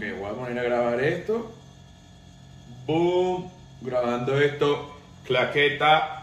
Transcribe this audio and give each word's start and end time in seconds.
Ok, 0.00 0.06
voy 0.18 0.30
a 0.30 0.32
poner 0.32 0.58
a 0.58 0.62
grabar 0.62 0.98
esto. 1.04 1.52
Boom. 2.86 3.50
Grabando 3.82 4.40
esto. 4.40 4.96
Claqueta. 5.26 6.16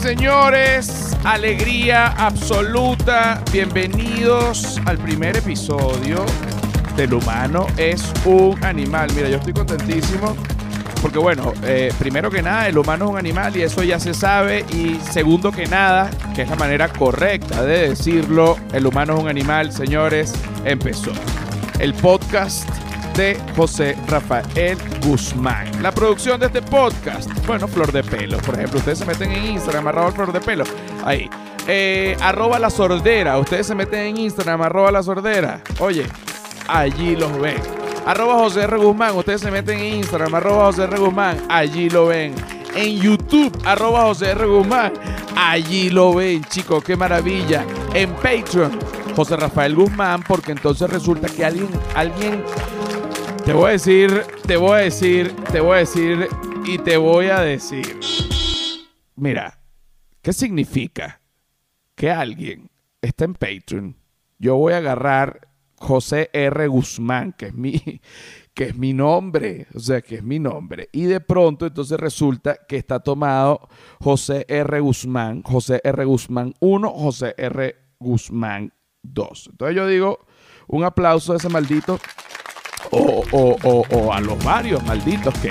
Señores, 0.00 1.16
alegría 1.24 2.06
absoluta. 2.16 3.42
Bienvenidos 3.50 4.80
al 4.86 4.98
primer 4.98 5.36
episodio 5.38 6.24
del 6.96 7.14
humano 7.14 7.66
es 7.76 8.12
un 8.24 8.62
animal. 8.64 9.10
Mira, 9.14 9.28
yo 9.28 9.36
estoy 9.36 9.52
contentísimo 9.52 10.36
porque 11.04 11.18
bueno, 11.18 11.52
eh, 11.64 11.92
primero 11.98 12.30
que 12.30 12.40
nada, 12.40 12.66
el 12.66 12.78
humano 12.78 13.04
es 13.04 13.10
un 13.10 13.18
animal 13.18 13.54
y 13.58 13.60
eso 13.60 13.82
ya 13.82 14.00
se 14.00 14.14
sabe. 14.14 14.64
Y 14.70 14.98
segundo 15.10 15.52
que 15.52 15.66
nada, 15.66 16.08
que 16.34 16.40
es 16.40 16.48
la 16.48 16.56
manera 16.56 16.88
correcta 16.88 17.62
de 17.62 17.90
decirlo, 17.90 18.56
el 18.72 18.86
humano 18.86 19.14
es 19.14 19.22
un 19.22 19.28
animal, 19.28 19.70
señores, 19.70 20.32
empezó. 20.64 21.12
El 21.78 21.92
podcast 21.92 22.66
de 23.18 23.38
José 23.54 23.98
Rafael 24.08 24.78
Guzmán. 25.04 25.66
La 25.82 25.92
producción 25.92 26.40
de 26.40 26.46
este 26.46 26.62
podcast, 26.62 27.30
bueno, 27.46 27.68
Flor 27.68 27.92
de 27.92 28.02
Pelo, 28.02 28.38
por 28.38 28.54
ejemplo, 28.54 28.78
ustedes 28.78 29.00
se 29.00 29.04
meten 29.04 29.30
en 29.30 29.44
Instagram, 29.44 29.88
arroba 29.88 30.10
Flor 30.10 30.32
de 30.32 30.40
Pelo, 30.40 30.64
ahí. 31.04 31.28
Eh, 31.66 32.16
arroba 32.22 32.58
la 32.58 32.70
sordera, 32.70 33.36
ustedes 33.38 33.66
se 33.66 33.74
meten 33.74 34.00
en 34.00 34.16
Instagram, 34.16 34.62
arroba 34.62 34.90
la 34.90 35.02
sordera. 35.02 35.60
Oye, 35.80 36.06
allí 36.68 37.16
los 37.16 37.38
ven. 37.40 37.56
Arroba 38.06 38.34
José 38.34 38.62
R. 38.62 38.76
Guzmán, 38.76 39.16
ustedes 39.16 39.40
se 39.40 39.50
meten 39.50 39.80
en 39.80 39.94
Instagram, 39.96 40.34
arroba 40.34 40.66
José 40.66 40.84
R. 40.84 40.98
Guzmán, 40.98 41.38
allí 41.48 41.88
lo 41.88 42.06
ven. 42.06 42.34
En 42.74 43.00
YouTube, 43.00 43.56
arroba 43.64 44.02
José 44.02 44.30
R. 44.32 44.46
Guzmán, 44.46 44.92
allí 45.36 45.90
lo 45.90 46.14
ven, 46.14 46.44
chicos, 46.44 46.84
qué 46.84 46.96
maravilla. 46.96 47.64
En 47.94 48.10
Patreon, 48.14 48.78
José 49.16 49.36
Rafael 49.36 49.74
Guzmán, 49.74 50.22
porque 50.22 50.52
entonces 50.52 50.90
resulta 50.90 51.28
que 51.28 51.44
alguien, 51.44 51.68
alguien, 51.94 52.44
te 53.44 53.52
voy 53.52 53.68
a 53.68 53.72
decir, 53.72 54.22
te 54.46 54.56
voy 54.56 54.72
a 54.72 54.76
decir, 54.76 55.34
te 55.52 55.60
voy 55.60 55.76
a 55.76 55.78
decir 55.78 56.28
y 56.64 56.78
te 56.78 56.96
voy 56.96 57.26
a 57.28 57.40
decir. 57.40 58.00
Mira, 59.16 59.60
¿qué 60.20 60.32
significa 60.32 61.20
que 61.94 62.10
alguien 62.10 62.68
está 63.00 63.24
en 63.24 63.34
Patreon? 63.34 63.96
Yo 64.38 64.56
voy 64.56 64.72
a 64.72 64.78
agarrar 64.78 65.48
José 65.84 66.30
R. 66.32 66.66
Guzmán, 66.68 67.32
que 67.36 67.46
es 67.46 67.54
mi, 67.54 68.00
que 68.54 68.64
es 68.64 68.76
mi 68.76 68.92
nombre, 68.92 69.66
o 69.74 69.78
sea, 69.78 70.00
que 70.00 70.16
es 70.16 70.22
mi 70.22 70.38
nombre. 70.38 70.88
Y 70.92 71.04
de 71.04 71.20
pronto 71.20 71.66
entonces 71.66 71.98
resulta 71.98 72.56
que 72.68 72.76
está 72.76 73.00
tomado 73.00 73.68
José 74.00 74.44
R. 74.48 74.80
Guzmán, 74.80 75.42
José 75.42 75.80
R. 75.84 76.04
Guzmán 76.04 76.54
1, 76.60 76.90
José 76.90 77.34
R. 77.36 77.76
Guzmán 77.98 78.72
2. 79.02 79.48
Entonces 79.52 79.76
yo 79.76 79.86
digo, 79.86 80.18
un 80.66 80.84
aplauso 80.84 81.32
a 81.32 81.36
ese 81.36 81.48
maldito 81.48 81.98
o, 82.90 83.22
o- 83.32 83.56
o- 83.64 83.84
o 83.90 84.12
a 84.12 84.20
los 84.20 84.42
varios 84.44 84.82
malditos 84.84 85.34
que, 85.40 85.50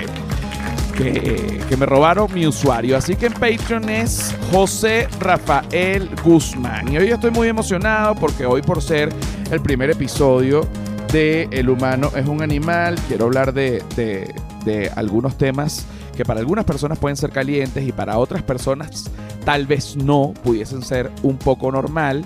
que, 0.94 1.76
me 1.76 1.86
robaron 1.86 2.32
mi 2.32 2.46
usuario. 2.46 2.96
Así 2.96 3.16
que 3.16 3.26
en 3.26 3.32
Patreon 3.34 3.88
es 3.88 4.34
José 4.52 5.08
Rafael 5.20 6.08
Guzmán. 6.24 6.92
Y 6.92 6.98
hoy 6.98 7.08
estoy 7.10 7.30
muy 7.30 7.48
emocionado 7.48 8.14
porque 8.14 8.46
hoy 8.46 8.62
por 8.62 8.80
ser 8.80 9.10
el 9.50 9.60
primer 9.60 9.90
episodio 9.90 10.66
de 11.12 11.48
El 11.50 11.68
humano 11.68 12.10
es 12.16 12.26
un 12.26 12.42
animal, 12.42 12.96
quiero 13.08 13.26
hablar 13.26 13.52
de- 13.52 13.82
de 13.96 14.90
algunos 14.96 15.36
temas 15.36 15.86
que 16.16 16.24
para 16.24 16.40
algunas 16.40 16.64
personas 16.64 16.98
pueden 16.98 17.16
ser 17.16 17.30
calientes 17.30 17.86
y 17.86 17.92
para 17.92 18.18
otras 18.18 18.42
personas 18.42 19.10
tal 19.44 19.66
vez 19.66 19.96
no, 19.96 20.32
pudiesen 20.42 20.82
ser 20.82 21.10
un 21.22 21.36
poco 21.36 21.70
normal. 21.70 22.24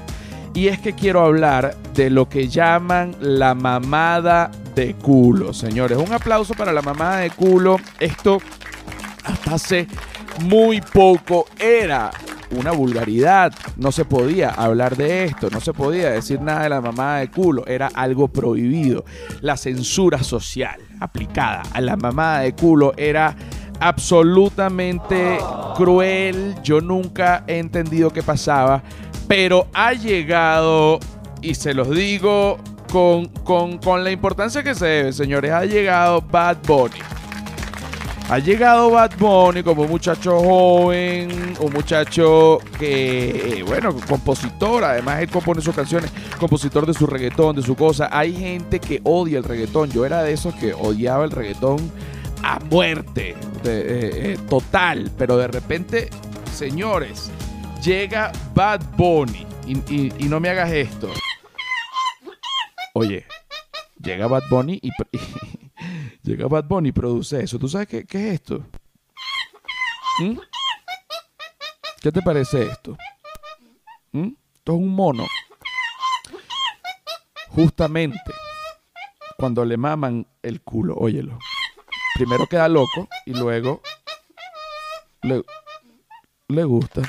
Y 0.55 0.69
es 0.69 0.79
que 0.79 0.93
quiero 0.95 1.21
hablar 1.25 1.77
de 1.95 2.11
lo 2.11 2.29
que 2.29 2.49
llaman 2.49 3.15
la 3.21 3.55
mamada 3.55 4.51
de 4.79 4.95
culo, 4.95 5.53
señores. 5.53 5.99
Un 5.99 6.13
aplauso 6.13 6.55
para 6.55 6.73
la 6.73 6.83
mamada 6.83 7.19
de 7.19 7.31
culo. 7.31 7.81
Esto 7.99 8.39
hasta 9.25 9.55
hace 9.55 9.89
muy 10.43 10.81
poco 10.81 11.47
era 11.59 12.13
una 12.53 12.71
vulgaridad. 12.71 13.53
No 13.77 13.91
se 13.91 14.05
podía 14.05 14.51
hablar 14.51 14.97
de 14.97 15.25
esto, 15.25 15.51
no 15.51 15.61
se 15.61 15.73
podía 15.73 16.11
decir 16.11 16.41
nada 16.41 16.63
de 16.63 16.69
la 16.69 16.81
mamada 16.81 17.19
de 17.19 17.29
culo. 17.29 17.67
Era 17.67 17.89
algo 17.93 18.29
prohibido. 18.29 19.05
La 19.41 19.57
censura 19.57 20.23
social 20.23 20.81
aplicada 21.01 21.63
a 21.73 21.81
la 21.81 21.97
mamada 21.97 22.43
de 22.43 22.55
culo 22.55 22.93
era 22.97 23.35
absolutamente 23.81 25.39
cruel. 25.75 26.55
Yo 26.63 26.81
nunca 26.81 27.43
he 27.49 27.59
entendido 27.59 28.13
qué 28.13 28.23
pasaba, 28.23 28.85
pero 29.27 29.67
ha 29.75 29.93
llegado, 29.93 31.01
y 31.43 31.57
se 31.57 31.75
los 31.75 31.91
digo 31.91 32.59
con, 32.91 33.27
con- 33.45 33.79
con 33.79 34.03
la 34.05 34.11
importancia 34.11 34.63
que 34.63 34.75
se 34.75 34.87
debe, 34.87 35.13
señores, 35.13 35.53
ha 35.53 35.65
llegado 35.65 36.21
Bad 36.23 36.59
Bunny. 36.67 36.99
Ha 38.31 38.39
llegado 38.41 38.91
Bad 38.91 39.13
Bunny 39.19 39.63
como 39.63 39.83
un 39.83 39.89
muchacho 39.89 40.39
joven, 40.39 41.55
un 41.61 41.73
muchacho 41.73 42.59
que, 42.79 43.59
eh, 43.61 43.63
bueno, 43.67 43.95
compositor, 44.07 44.85
además 44.85 45.23
él 45.23 45.31
compone 45.31 45.63
sus 45.63 45.75
canciones, 45.75 46.13
compositor 46.39 46.85
de 46.85 46.93
su 46.93 47.07
reggaetón, 47.07 47.57
de 47.57 47.63
su 47.63 47.75
cosa. 47.75 48.11
Hay 48.13 48.35
gente 48.37 48.81
que 48.81 49.01
odia 49.05 49.39
el 49.39 49.45
reggaetón, 49.45 49.91
yo 49.91 50.05
era 50.05 50.23
de 50.23 50.35
esos 50.35 50.55
que 50.57 50.75
odiaba 50.75 51.25
el 51.25 51.31
reggaetón 51.31 51.91
a 52.43 52.59
muerte, 52.71 53.31
eh, 53.31 53.37
eh, 53.65 54.39
total, 54.51 55.11
pero 55.17 55.39
de 55.39 55.49
repente, 55.49 56.11
señores, 56.55 57.31
llega 57.83 58.31
Bad 58.55 58.81
Bunny 58.99 59.47
y- 59.67 60.13
y 60.19 60.29
no 60.29 60.39
me 60.39 60.51
hagas 60.51 60.71
esto. 60.71 61.09
Oye, 62.99 63.25
llega 64.03 64.27
Bad 64.27 64.49
Bunny 64.51 64.81
y, 64.83 64.91
llega 66.25 66.49
Bad 66.49 66.65
Bunny 66.65 66.89
y 66.89 66.93
produce 66.93 67.45
eso. 67.45 67.57
¿Tú 67.57 67.69
sabes 67.69 67.87
qué, 67.87 68.05
qué 68.05 68.31
es 68.31 68.35
esto? 68.35 68.67
¿Mm? 70.19 70.37
¿Qué 72.03 72.11
te 72.11 72.21
parece 72.21 72.65
esto? 72.65 72.99
¿Mm? 74.11 74.31
Esto 74.53 74.73
es 74.73 74.79
un 74.79 74.89
mono. 74.89 75.29
Justamente 77.51 78.33
cuando 79.37 79.65
le 79.65 79.77
maman 79.77 80.27
el 80.43 80.61
culo, 80.63 80.97
óyelo. 80.97 81.39
Primero 82.17 82.49
queda 82.49 82.69
loco 82.69 83.07
y 83.27 83.33
luego 83.33 83.81
le, 85.23 85.45
le 86.49 86.65
gusta. 86.65 87.03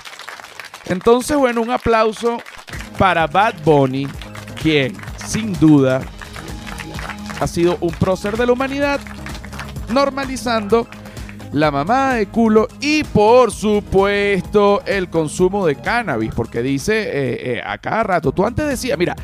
Entonces, 0.86 1.36
bueno, 1.36 1.62
un 1.64 1.72
aplauso 1.72 2.38
para 3.00 3.26
Bad 3.26 3.64
Bunny, 3.64 4.08
quien 4.62 5.09
sin 5.30 5.54
duda 5.60 6.02
ha 7.40 7.48
sido 7.48 7.78
un 7.82 7.92
prócer 7.92 8.36
de 8.36 8.46
la 8.48 8.52
humanidad, 8.54 9.00
normalizando 9.90 10.88
la 11.54 11.72
mamada 11.72 12.16
de 12.16 12.28
culo 12.28 12.68
y 12.82 13.04
por 13.04 13.52
supuesto 13.52 14.82
el 14.86 15.10
consumo 15.10 15.66
de 15.66 15.76
cannabis, 15.76 16.32
porque 16.36 16.62
dice 16.62 17.02
eh, 17.04 17.58
eh, 17.58 17.62
a 17.66 17.78
cada 17.78 18.04
rato, 18.04 18.32
tú 18.32 18.46
antes 18.46 18.68
decías, 18.68 18.98
mira, 18.98 19.16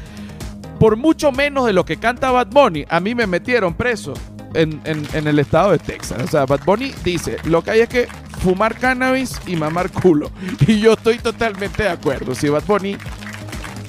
por 0.80 0.96
mucho 0.98 1.32
menos 1.32 1.66
de 1.66 1.74
lo 1.74 1.86
que 1.86 1.98
canta 1.98 2.32
Bad 2.32 2.48
Bunny, 2.48 2.86
a 2.90 3.00
mí 3.00 3.16
me 3.16 3.28
metieron 3.28 3.74
preso 3.74 4.14
en, 4.54 4.82
en- 4.86 5.06
en 5.14 5.28
el 5.28 5.40
estado 5.40 5.72
de 5.72 5.80
Texas. 5.80 6.22
O 6.24 6.28
sea, 6.28 6.46
Bad 6.46 6.62
Bunny 6.66 6.94
dice, 7.04 7.38
lo 7.44 7.64
que 7.64 7.72
hay 7.72 7.80
es 7.82 7.90
que 7.90 8.08
fumar 8.40 8.76
cannabis 8.78 9.40
y 9.46 9.56
mamar 9.56 9.90
culo. 9.92 10.32
Y 10.68 10.80
yo 10.80 10.94
estoy 10.94 11.18
totalmente 11.20 11.84
de 11.84 11.90
acuerdo. 11.90 12.34
Si 12.36 12.48
Bad 12.50 12.64
Bunny 12.66 12.98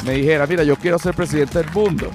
me 0.06 0.12
dijera, 0.12 0.46
mira, 0.46 0.62
yo 0.62 0.76
quiero 0.76 0.98
ser 0.98 1.14
presidente 1.14 1.58
del 1.58 1.70
mundo, 1.72 2.10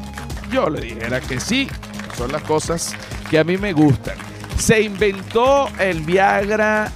yo 0.51 0.69
le 0.69 0.81
dijera 0.81 1.19
que 1.19 1.39
sí. 1.39 1.69
Son 2.17 2.31
las 2.31 2.43
cosas 2.43 2.95
que 3.29 3.39
a 3.39 3.43
mí 3.43 3.57
me 3.57 3.73
gustan. 3.73 4.15
Se 4.57 4.81
inventó 4.81 5.69
el 5.79 6.01
Viagra 6.01 6.91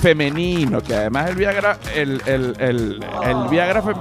femenino, 0.00 0.80
que 0.80 0.94
además 0.94 1.30
el 1.30 1.36
Viagra, 1.36 1.78
el, 1.94 2.22
el, 2.26 2.54
el, 2.58 3.00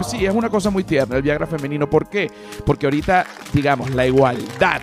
sí, 0.07 0.25
es 0.25 0.33
una 0.33 0.49
cosa 0.49 0.69
muy 0.69 0.83
tierna, 0.83 1.17
el 1.17 1.23
Viagra 1.23 1.47
femenino. 1.47 1.89
¿Por 1.89 2.07
qué? 2.09 2.29
Porque 2.65 2.85
ahorita, 2.85 3.25
digamos, 3.53 3.89
la 3.91 4.05
igualdad 4.05 4.81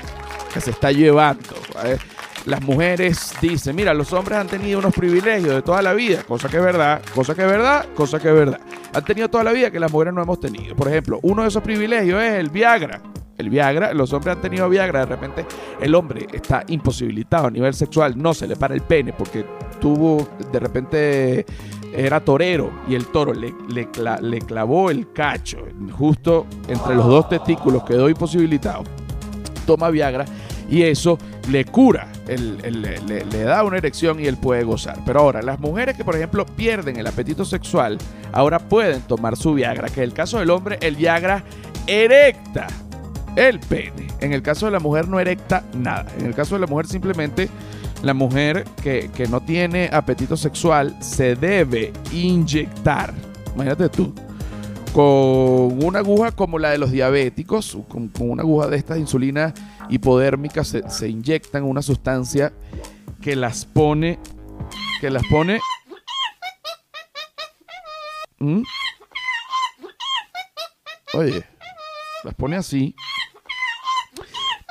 que 0.52 0.60
se 0.60 0.70
está 0.70 0.90
llevando, 0.92 1.54
¿vale? 1.74 1.98
Las 2.46 2.60
mujeres 2.62 3.34
dicen, 3.40 3.74
mira, 3.74 3.94
los 3.94 4.12
hombres 4.12 4.38
han 4.38 4.46
tenido 4.46 4.78
unos 4.78 4.92
privilegios 4.94 5.54
de 5.54 5.62
toda 5.62 5.80
la 5.82 5.94
vida, 5.94 6.22
cosa 6.24 6.48
que 6.48 6.58
es 6.58 6.62
verdad, 6.62 7.00
cosa 7.14 7.34
que 7.34 7.42
es 7.42 7.48
verdad, 7.48 7.86
cosa 7.94 8.18
que 8.20 8.28
es 8.28 8.34
verdad. 8.34 8.60
Han 8.92 9.04
tenido 9.04 9.28
toda 9.28 9.44
la 9.44 9.52
vida 9.52 9.70
que 9.70 9.80
las 9.80 9.90
mujeres 9.90 10.12
no 10.14 10.22
hemos 10.22 10.40
tenido. 10.40 10.76
Por 10.76 10.88
ejemplo, 10.88 11.18
uno 11.22 11.42
de 11.42 11.48
esos 11.48 11.62
privilegios 11.62 12.22
es 12.22 12.34
el 12.34 12.50
Viagra. 12.50 13.00
El 13.38 13.50
Viagra, 13.50 13.92
los 13.94 14.12
hombres 14.12 14.36
han 14.36 14.42
tenido 14.42 14.68
Viagra, 14.68 15.00
de 15.00 15.06
repente 15.06 15.44
el 15.80 15.94
hombre 15.96 16.28
está 16.32 16.62
imposibilitado 16.68 17.48
a 17.48 17.50
nivel 17.50 17.74
sexual, 17.74 18.14
no 18.16 18.32
se 18.32 18.46
le 18.46 18.54
para 18.54 18.74
el 18.74 18.82
pene 18.82 19.12
porque 19.12 19.44
tuvo, 19.80 20.28
de 20.52 20.60
repente 20.60 21.46
era 21.92 22.20
torero 22.20 22.70
y 22.88 22.94
el 22.94 23.06
toro 23.06 23.32
le, 23.34 23.52
le 23.68 23.88
cla- 23.90 24.20
le 24.20 24.38
clavó 24.40 24.88
el 24.90 25.12
cacho 25.12 25.58
justo 25.98 26.46
entre 26.68 26.94
los 26.94 27.06
dos 27.06 27.28
testículos, 27.28 27.82
quedó 27.84 28.08
imposibilitado. 28.08 28.84
Toma 29.66 29.90
Viagra 29.90 30.26
y 30.68 30.82
eso 30.82 31.18
le 31.50 31.64
cura, 31.64 32.08
le, 32.26 33.44
da 33.44 33.64
una 33.64 33.76
erección 33.76 34.20
y 34.20 34.26
él 34.26 34.36
puede 34.36 34.64
gozar. 34.64 34.98
Pero 35.04 35.20
ahora, 35.20 35.42
las 35.42 35.60
mujeres 35.60 35.96
que 35.96 36.04
por 36.04 36.16
ejemplo 36.16 36.46
pierden 36.46 36.96
el 36.96 37.06
apetito 37.06 37.44
sexual, 37.44 37.98
ahora 38.32 38.58
pueden 38.58 39.02
tomar 39.02 39.36
su 39.36 39.54
Viagra, 39.54 39.88
que 39.88 40.00
en 40.00 40.04
el 40.04 40.12
caso 40.12 40.38
del 40.38 40.50
hombre 40.50 40.78
el 40.80 40.96
Viagra 40.96 41.44
erecta 41.86 42.66
el 43.36 43.60
pene. 43.60 44.08
En 44.20 44.32
el 44.32 44.42
caso 44.42 44.66
de 44.66 44.72
la 44.72 44.80
mujer 44.80 45.08
no 45.08 45.20
erecta 45.20 45.64
nada. 45.74 46.06
En 46.18 46.26
el 46.26 46.34
caso 46.34 46.54
de 46.54 46.60
la 46.60 46.66
mujer 46.66 46.86
simplemente 46.86 47.48
la 48.02 48.14
mujer 48.14 48.64
que, 48.82 49.10
que 49.14 49.26
no 49.26 49.40
tiene 49.40 49.90
apetito 49.92 50.36
sexual 50.36 50.96
se 51.00 51.36
debe 51.36 51.92
inyectar. 52.12 53.12
Imagínate 53.54 53.88
tú 53.88 54.14
con 54.94 55.84
una 55.84 55.98
aguja 55.98 56.30
como 56.30 56.60
la 56.60 56.70
de 56.70 56.78
los 56.78 56.92
diabéticos, 56.92 57.76
con, 57.88 58.12
una 58.20 58.44
aguja 58.44 58.68
de 58.68 58.76
estas 58.76 58.96
insulina 58.96 59.52
hipodérmica 59.88 60.62
se, 60.62 60.88
se, 60.88 61.08
inyectan 61.08 61.64
una 61.64 61.82
sustancia 61.82 62.52
que 63.20 63.34
las 63.34 63.66
pone, 63.66 64.20
que 65.00 65.10
las 65.10 65.24
pone... 65.26 65.58
¿Mm? 68.38 68.62
Oye, 71.14 71.44
las 72.22 72.34
pone 72.34 72.56
así. 72.56 72.94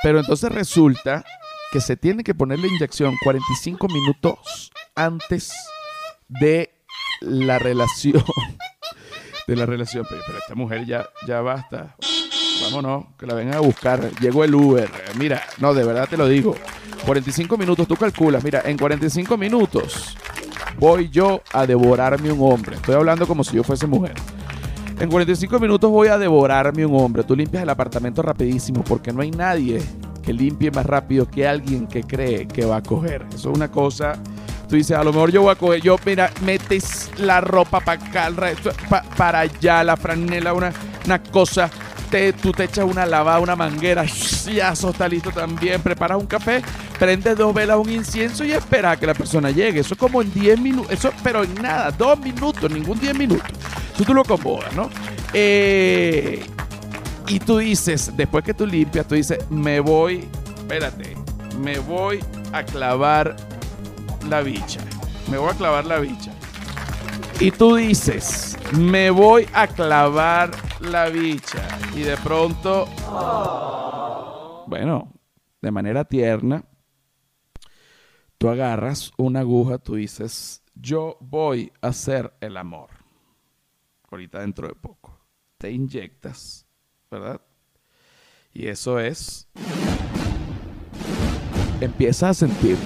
Pero 0.02 0.20
entonces 0.20 0.50
resulta 0.50 1.22
que 1.70 1.82
se 1.82 1.98
tiene 1.98 2.24
que 2.24 2.34
poner 2.34 2.60
la 2.60 2.68
inyección 2.68 3.14
45 3.22 3.88
minutos 3.88 4.72
antes 4.94 5.52
de 6.28 6.72
la 7.20 7.58
relación 7.58 8.24
de 9.46 9.56
la 9.56 9.66
relación. 9.66 10.06
Pero, 10.08 10.22
esta 10.38 10.54
mujer 10.54 10.86
ya, 10.86 11.06
ya 11.26 11.40
basta. 11.40 11.96
Vámonos, 12.62 13.06
que 13.18 13.26
la 13.26 13.34
vengan 13.34 13.56
a 13.56 13.60
buscar. 13.60 14.10
Llegó 14.20 14.44
el 14.44 14.54
Uber. 14.54 14.90
Mira, 15.18 15.42
no, 15.58 15.74
de 15.74 15.84
verdad 15.84 16.08
te 16.08 16.16
lo 16.16 16.28
digo. 16.28 16.54
45 17.04 17.56
minutos, 17.58 17.86
tú 17.86 17.96
calculas. 17.96 18.42
Mira, 18.42 18.62
en 18.64 18.78
45 18.78 19.36
minutos 19.36 20.16
voy 20.78 21.08
yo 21.10 21.42
a 21.52 21.66
devorarme 21.66 22.32
un 22.32 22.50
hombre. 22.50 22.76
Estoy 22.76 22.94
hablando 22.94 23.26
como 23.26 23.44
si 23.44 23.56
yo 23.56 23.64
fuese 23.64 23.86
mujer. 23.86 24.14
En 24.98 25.10
45 25.10 25.58
minutos 25.58 25.90
voy 25.90 26.08
a 26.08 26.18
devorarme 26.18 26.86
un 26.86 27.00
hombre. 27.00 27.24
Tú 27.24 27.34
limpias 27.34 27.62
el 27.62 27.68
apartamento 27.68 28.22
rapidísimo 28.22 28.82
porque 28.84 29.12
no 29.12 29.22
hay 29.22 29.30
nadie 29.30 29.82
que 30.22 30.32
limpie 30.32 30.70
más 30.70 30.86
rápido 30.86 31.28
que 31.28 31.46
alguien 31.46 31.86
que 31.86 32.02
cree 32.02 32.46
que 32.46 32.64
va 32.64 32.76
a 32.76 32.82
coger. 32.82 33.26
Eso 33.34 33.50
es 33.50 33.56
una 33.56 33.70
cosa 33.70 34.14
Tú 34.68 34.76
dices, 34.76 34.96
a 34.96 35.04
lo 35.04 35.12
mejor 35.12 35.30
yo 35.30 35.42
voy 35.42 35.52
a 35.52 35.54
coger, 35.56 35.80
yo, 35.82 35.96
mira, 36.04 36.30
metes 36.42 37.10
la 37.18 37.40
ropa 37.40 37.80
para 37.80 38.02
acá, 38.02 38.30
para 39.16 39.40
allá, 39.40 39.84
la 39.84 39.96
franela, 39.96 40.52
una, 40.52 40.72
una 41.04 41.22
cosa. 41.22 41.70
Te, 42.10 42.32
tú 42.32 42.52
te 42.52 42.64
echas 42.64 42.84
una 42.84 43.04
lavada, 43.06 43.40
una 43.40 43.56
manguera, 43.56 44.04
ya 44.04 44.70
eso 44.70 44.90
está 44.90 45.08
listo 45.08 45.30
también. 45.32 45.82
Preparas 45.82 46.18
un 46.18 46.26
café, 46.26 46.62
prendes 46.98 47.36
dos 47.36 47.52
velas, 47.52 47.76
un 47.76 47.90
incienso 47.90 48.44
y 48.44 48.52
esperas 48.52 48.96
a 48.96 49.00
que 49.00 49.06
la 49.06 49.14
persona 49.14 49.50
llegue. 49.50 49.80
Eso 49.80 49.94
es 49.94 50.00
como 50.00 50.22
en 50.22 50.32
10 50.32 50.60
minutos, 50.60 50.92
eso, 50.92 51.10
pero 51.22 51.42
en 51.42 51.54
nada, 51.54 51.90
dos 51.90 52.18
minutos, 52.20 52.70
ningún 52.70 52.98
10 53.00 53.18
minutos. 53.18 53.48
Tú, 53.96 54.04
tú 54.04 54.14
lo 54.14 54.22
acomodas, 54.22 54.72
¿no? 54.74 54.88
Eh, 55.32 56.44
y 57.26 57.38
tú 57.40 57.58
dices, 57.58 58.12
después 58.16 58.44
que 58.44 58.54
tú 58.54 58.66
limpias, 58.66 59.06
tú 59.06 59.14
dices, 59.14 59.38
me 59.50 59.80
voy, 59.80 60.28
espérate, 60.56 61.16
me 61.58 61.78
voy 61.78 62.20
a 62.52 62.62
clavar 62.64 63.36
la 64.28 64.42
bicha. 64.42 64.80
Me 65.30 65.38
voy 65.38 65.50
a 65.50 65.54
clavar 65.54 65.86
la 65.86 65.98
bicha. 65.98 66.32
Y 67.40 67.50
tú 67.50 67.76
dices, 67.76 68.56
me 68.72 69.10
voy 69.10 69.46
a 69.52 69.66
clavar 69.66 70.50
la 70.80 71.08
bicha. 71.08 71.66
Y 71.94 72.02
de 72.02 72.16
pronto, 72.16 72.86
bueno, 74.66 75.12
de 75.60 75.70
manera 75.70 76.04
tierna, 76.04 76.64
tú 78.38 78.48
agarras 78.48 79.12
una 79.16 79.40
aguja, 79.40 79.78
tú 79.78 79.96
dices, 79.96 80.62
yo 80.74 81.16
voy 81.20 81.72
a 81.80 81.88
hacer 81.88 82.32
el 82.40 82.56
amor. 82.56 82.90
Ahorita 84.10 84.40
dentro 84.40 84.68
de 84.68 84.74
poco. 84.74 85.18
Te 85.58 85.70
inyectas, 85.70 86.66
¿verdad? 87.10 87.40
Y 88.52 88.68
eso 88.68 89.00
es... 89.00 89.48
Empieza 91.80 92.28
a 92.28 92.34
sentir 92.34 92.78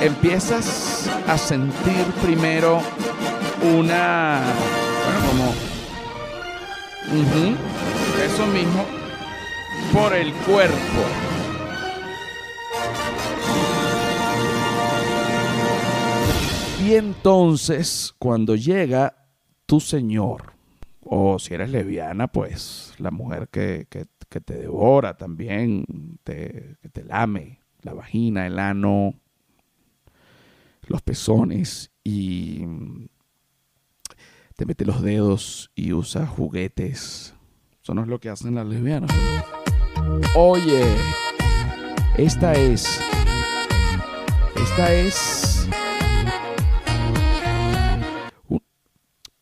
empiezas 0.00 1.08
a 1.26 1.38
sentir 1.38 2.04
primero 2.22 2.80
una, 3.62 4.42
bueno, 5.04 5.26
como, 5.28 5.66
eso 8.24 8.46
mismo, 8.48 8.84
por 9.92 10.14
el 10.14 10.32
cuerpo. 10.32 10.76
Y 16.84 16.94
entonces, 16.94 18.14
cuando 18.18 18.54
llega 18.54 19.26
tu 19.66 19.80
Señor, 19.80 20.52
o 21.00 21.38
si 21.38 21.54
eres 21.54 21.70
lesbiana, 21.70 22.28
pues 22.28 22.94
la 22.98 23.10
mujer 23.10 23.48
que, 23.48 23.86
te 24.28 24.54
devora 24.54 25.16
también, 25.16 25.84
te, 26.22 26.76
que 26.82 26.88
te 26.90 27.04
lame 27.04 27.60
la 27.82 27.94
vagina, 27.94 28.46
el 28.46 28.58
ano, 28.58 29.14
los 30.86 31.02
pezones 31.02 31.90
y 32.04 32.64
te 34.56 34.66
mete 34.66 34.84
los 34.84 35.02
dedos 35.02 35.70
y 35.74 35.92
usa 35.92 36.26
juguetes. 36.26 37.34
Eso 37.82 37.94
no 37.94 38.02
es 38.02 38.08
lo 38.08 38.18
que 38.18 38.30
hacen 38.30 38.54
las 38.54 38.66
lesbianas. 38.66 39.10
Oye, 40.34 40.84
esta 42.16 42.52
es. 42.54 43.00
Esta 44.56 44.92
es. 44.92 45.68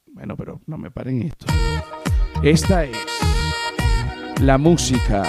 bueno, 0.06 0.36
pero 0.36 0.60
no 0.66 0.78
me 0.78 0.90
paren 0.90 1.22
esto. 1.22 1.46
Esta 2.42 2.84
es 2.84 2.96
la 4.40 4.58
música 4.58 5.22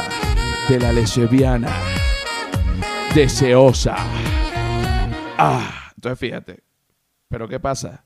de 0.69 0.79
la 0.79 0.93
lesbiana 0.93 1.69
deseosa. 3.13 3.95
Ah. 5.37 5.84
Entonces 6.05 6.19
fíjate, 6.19 6.63
pero 7.27 7.47
¿qué 7.47 7.59
pasa? 7.59 8.05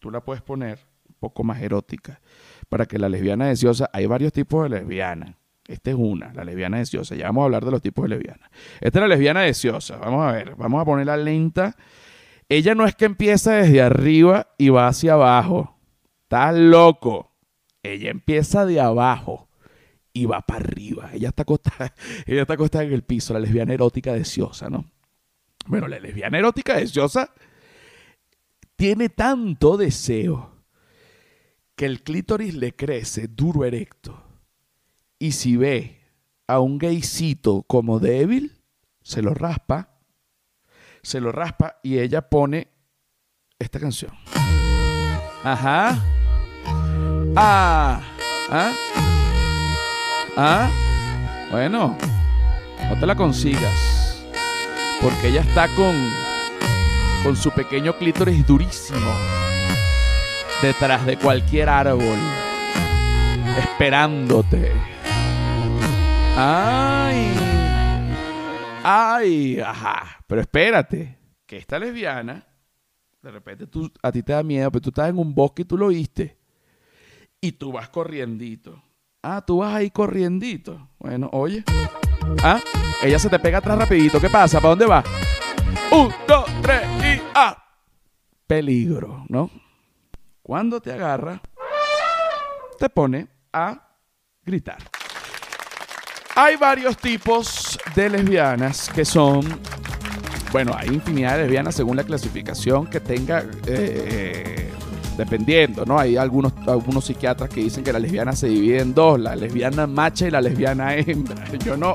Tú 0.00 0.10
la 0.10 0.24
puedes 0.24 0.42
poner 0.42 0.80
un 1.08 1.14
poco 1.20 1.44
más 1.44 1.62
erótica 1.62 2.20
para 2.68 2.86
que 2.86 2.98
la 2.98 3.08
lesbiana 3.08 3.46
deseosa, 3.46 3.88
hay 3.92 4.06
varios 4.06 4.32
tipos 4.32 4.64
de 4.64 4.80
lesbianas. 4.80 5.36
Esta 5.68 5.90
es 5.90 5.96
una, 5.96 6.32
la 6.34 6.42
lesbiana 6.42 6.78
deseosa. 6.78 7.14
Ya 7.14 7.26
vamos 7.26 7.42
a 7.42 7.44
hablar 7.44 7.64
de 7.64 7.70
los 7.70 7.80
tipos 7.80 8.02
de 8.02 8.16
lesbianas. 8.16 8.50
Esta 8.80 8.98
es 8.98 9.00
la 9.00 9.06
lesbiana 9.06 9.42
deseosa. 9.42 9.98
Vamos 9.98 10.26
a 10.26 10.32
ver, 10.32 10.56
vamos 10.56 10.82
a 10.82 10.84
ponerla 10.84 11.16
lenta. 11.16 11.76
Ella 12.48 12.74
no 12.74 12.84
es 12.84 12.96
que 12.96 13.04
empieza 13.04 13.52
desde 13.52 13.80
arriba 13.80 14.48
y 14.58 14.70
va 14.70 14.88
hacia 14.88 15.12
abajo. 15.12 15.78
Estás 16.24 16.56
loco. 16.56 17.30
Ella 17.84 18.10
empieza 18.10 18.66
de 18.66 18.80
abajo 18.80 19.48
y 20.12 20.26
va 20.26 20.40
para 20.40 20.64
arriba. 20.64 21.10
Ella 21.12 21.28
está 21.28 21.42
acostada, 21.42 21.94
ella 22.26 22.42
está 22.42 22.54
acostada 22.54 22.82
en 22.82 22.92
el 22.92 23.04
piso, 23.04 23.34
la 23.34 23.38
lesbiana 23.38 23.72
erótica 23.72 24.12
deseosa, 24.14 24.68
¿no? 24.68 24.93
Bueno, 25.66 25.88
la 25.88 25.98
lesbiana 25.98 26.38
erótica 26.38 26.76
deseosa 26.76 27.32
tiene 28.76 29.08
tanto 29.08 29.76
deseo 29.76 30.52
que 31.76 31.86
el 31.86 32.02
clítoris 32.02 32.54
le 32.54 32.74
crece 32.74 33.28
duro 33.28 33.64
erecto. 33.64 34.22
Y 35.18 35.32
si 35.32 35.56
ve 35.56 36.00
a 36.46 36.60
un 36.60 36.78
gaycito 36.78 37.62
como 37.62 37.98
débil, 37.98 38.60
se 39.02 39.22
lo 39.22 39.32
raspa, 39.32 39.90
se 41.02 41.20
lo 41.20 41.32
raspa 41.32 41.78
y 41.82 41.98
ella 41.98 42.28
pone 42.28 42.68
esta 43.58 43.80
canción. 43.80 44.12
Ajá. 45.42 46.02
Ah. 47.36 48.02
Ah. 48.50 48.72
Ah. 50.36 50.70
Bueno, 51.50 51.96
no 52.88 53.00
te 53.00 53.06
la 53.06 53.14
consigas 53.14 53.93
porque 55.04 55.28
ella 55.28 55.42
está 55.42 55.68
con, 55.76 55.94
con 57.22 57.36
su 57.36 57.50
pequeño 57.50 57.92
clítoris 57.98 58.46
durísimo 58.46 59.12
detrás 60.62 61.04
de 61.04 61.18
cualquier 61.18 61.68
árbol, 61.68 62.16
esperándote. 63.58 64.72
Ay, 66.38 67.30
ay, 68.82 69.60
ajá, 69.60 70.24
pero 70.26 70.40
espérate, 70.40 71.18
que 71.44 71.58
esta 71.58 71.78
lesbiana, 71.78 72.46
de 73.20 73.30
repente 73.30 73.66
a 74.02 74.10
ti 74.10 74.22
te 74.22 74.32
da 74.32 74.42
miedo, 74.42 74.70
pero 74.70 74.80
tú 74.80 74.88
estás 74.88 75.10
en 75.10 75.18
un 75.18 75.34
bosque 75.34 75.62
y 75.62 75.64
tú 75.66 75.76
lo 75.76 75.88
oíste, 75.88 76.38
y 77.42 77.52
tú 77.52 77.72
vas 77.72 77.90
corriendito. 77.90 78.82
Ah, 79.22 79.44
tú 79.46 79.58
vas 79.58 79.74
ahí 79.74 79.90
corriendito. 79.90 80.88
Bueno, 80.98 81.28
oye. 81.30 81.62
Ah, 82.42 82.60
ella 83.02 83.18
se 83.18 83.28
te 83.28 83.38
pega 83.38 83.58
atrás 83.58 83.78
rapidito. 83.78 84.20
¿Qué 84.20 84.28
pasa? 84.30 84.58
¿Para 84.60 84.70
dónde 84.70 84.86
va? 84.86 85.04
Un, 85.90 86.12
dos, 86.26 86.44
tres 86.62 86.82
y 87.02 87.22
¡ah! 87.34 87.56
Peligro, 88.46 89.24
¿no? 89.28 89.50
Cuando 90.42 90.80
te 90.80 90.92
agarra, 90.92 91.40
te 92.78 92.88
pone 92.90 93.28
a 93.52 93.80
gritar. 94.44 94.78
Hay 96.36 96.56
varios 96.56 96.96
tipos 96.96 97.78
de 97.94 98.10
lesbianas 98.10 98.90
que 98.90 99.04
son, 99.04 99.60
bueno, 100.50 100.74
hay 100.76 100.88
infinidad 100.88 101.36
de 101.36 101.44
lesbianas 101.44 101.76
según 101.76 101.96
la 101.96 102.02
clasificación 102.02 102.88
que 102.88 103.00
tenga, 103.00 103.44
eh, 103.66 104.63
dependiendo, 105.16 105.84
¿no? 105.84 105.98
Hay 105.98 106.16
algunos, 106.16 106.52
algunos 106.66 107.04
psiquiatras 107.04 107.50
que 107.50 107.62
dicen 107.62 107.84
que 107.84 107.92
la 107.92 107.98
lesbiana 107.98 108.32
se 108.32 108.48
divide 108.48 108.80
en 108.80 108.94
dos, 108.94 109.18
la 109.18 109.36
lesbiana 109.36 109.86
macha 109.86 110.26
y 110.26 110.30
la 110.30 110.40
lesbiana 110.40 110.94
hembra. 110.94 111.44
Yo 111.64 111.76
no, 111.76 111.94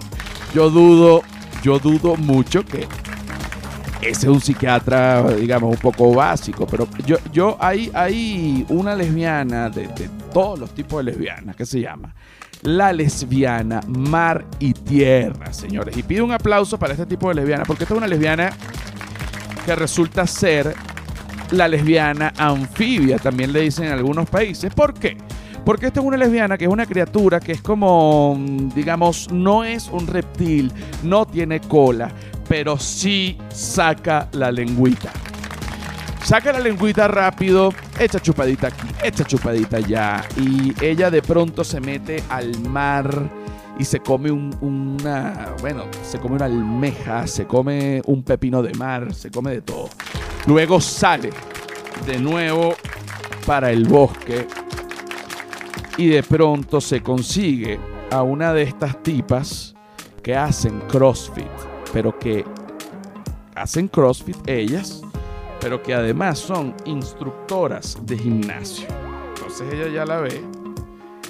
yo 0.54 0.70
dudo, 0.70 1.22
yo 1.62 1.80
dudo 1.80 2.16
mucho 2.16 2.66
que 2.66 2.88
ese 4.02 4.10
es 4.10 4.24
un 4.24 4.42
psiquiatra, 4.42 5.24
digamos, 5.34 5.72
un 5.72 5.78
poco 5.78 6.14
básico, 6.14 6.66
pero 6.66 6.88
yo, 7.06 7.18
yo 7.34 7.58
hay, 7.60 7.92
hay 7.94 8.66
una 8.70 8.96
lesbiana 8.96 9.70
de, 9.70 9.88
de 9.88 10.10
todos 10.34 10.58
los 10.58 10.72
tipos 10.72 11.04
de 11.04 11.12
lesbianas 11.12 11.56
que 11.56 11.66
se 11.66 11.82
llama 11.82 12.16
la 12.62 12.92
lesbiana 12.92 13.82
mar 13.88 14.46
y 14.60 14.74
tierra, 14.74 15.54
señores. 15.54 15.96
Y 15.98 16.04
pido 16.04 16.26
un 16.26 16.32
aplauso 16.32 16.78
para 16.78 16.94
este 16.94 17.06
tipo 17.06 17.30
de 17.30 17.36
lesbiana, 17.36 17.64
porque 17.66 17.84
esta 17.84 17.94
es 17.94 17.98
una 17.98 18.08
lesbiana 18.08 18.52
que 19.66 19.76
resulta 19.76 20.28
ser 20.28 20.76
la 21.52 21.68
lesbiana 21.68 22.34
anfibia, 22.38 23.18
también 23.18 23.54
le 23.54 23.62
dicen 23.62 23.86
en 23.86 23.94
algunos 23.94 24.30
países. 24.30 24.74
¿Por 24.74 24.94
qué? 24.94 25.18
Porque 25.66 25.88
esta 25.88 26.00
es 26.00 26.06
una 26.06 26.18
lesbiana 26.18 26.58
que 26.58 26.66
es 26.66 26.72
una 26.72 26.86
criatura 26.86 27.40
que 27.40 27.52
es 27.52 27.62
como, 27.62 28.38
digamos, 28.76 29.32
no 29.32 29.64
es 29.64 29.88
un 29.90 30.08
reptil, 30.08 30.72
no 31.04 31.26
tiene 31.26 31.60
cola, 31.60 32.12
pero 32.48 32.78
sí 32.78 33.38
saca 33.50 34.30
la 34.32 34.52
lengüita. 34.52 35.12
Saca 36.24 36.52
la 36.52 36.60
lengüita 36.60 37.08
rápido, 37.08 37.74
echa 38.00 38.20
chupadita 38.20 38.68
aquí, 38.68 38.88
echa 39.04 39.24
chupadita 39.24 39.78
allá. 39.78 40.24
Y 40.38 40.74
ella 40.84 41.10
de 41.10 41.22
pronto 41.22 41.64
se 41.64 41.80
mete 41.80 42.24
al 42.30 42.60
mar 42.60 43.30
y 43.80 43.86
se 43.86 44.00
come 44.00 44.30
una, 44.30 45.56
bueno, 45.62 45.86
se 46.04 46.20
come 46.20 46.36
una 46.36 46.46
almeja, 46.46 47.26
se 47.26 47.46
come 47.46 48.02
un 48.06 48.24
pepino 48.24 48.62
de 48.62 48.74
mar, 48.74 49.14
se 49.14 49.32
come 49.32 49.52
de 49.52 49.62
todo. 49.62 49.90
Luego 50.48 50.82
sale 50.82 51.30
de 52.06 52.20
nuevo 52.20 52.76
para 53.46 53.72
el 53.72 53.88
bosque 53.88 54.48
y 55.98 56.08
de 56.08 56.24
pronto 56.24 56.82
se 56.82 57.02
consigue 57.02 57.80
a 58.12 58.24
una 58.24 58.54
de 58.54 58.64
estas 58.64 59.02
tipas 59.04 59.76
que 60.24 60.36
hacen 60.36 60.80
CrossFit, 60.82 61.52
pero 61.94 62.18
que 62.18 62.46
hacen 63.56 63.88
CrossFit 63.88 64.38
ellas 64.48 65.02
pero 65.60 65.82
que 65.82 65.94
además 65.94 66.40
son 66.40 66.76
instructoras 66.86 67.98
de 68.06 68.18
gimnasio. 68.18 68.88
Entonces 69.36 69.74
ella 69.74 69.88
ya 69.90 70.06
la 70.06 70.20
ve 70.22 70.42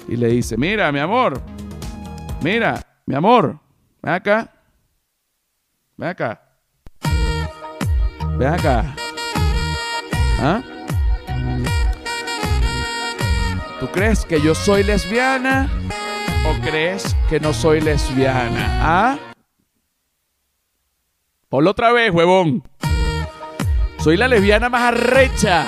y 0.08 0.16
le 0.16 0.28
dice, 0.28 0.56
mira, 0.56 0.90
mi 0.92 0.98
amor, 0.98 1.40
mira, 2.42 2.80
mi 3.06 3.14
amor, 3.14 3.58
ven 4.02 4.14
acá, 4.14 4.52
ven 5.96 6.08
acá, 6.08 6.40
ven 8.38 8.48
acá. 8.48 8.99
¿Ah? 10.42 10.62
¿Tú 13.78 13.88
crees 13.88 14.24
que 14.24 14.40
yo 14.40 14.54
soy 14.54 14.82
lesbiana 14.84 15.70
o 16.46 16.60
crees 16.62 17.16
que 17.28 17.38
no 17.40 17.52
soy 17.52 17.80
lesbiana? 17.80 18.78
¿Ah? 18.80 19.18
Ponlo 21.48 21.70
otra 21.72 21.92
vez, 21.92 22.10
huevón. 22.10 22.62
Soy 23.98 24.16
la 24.16 24.28
lesbiana 24.28 24.68
más 24.68 24.94
arrecha 24.94 25.66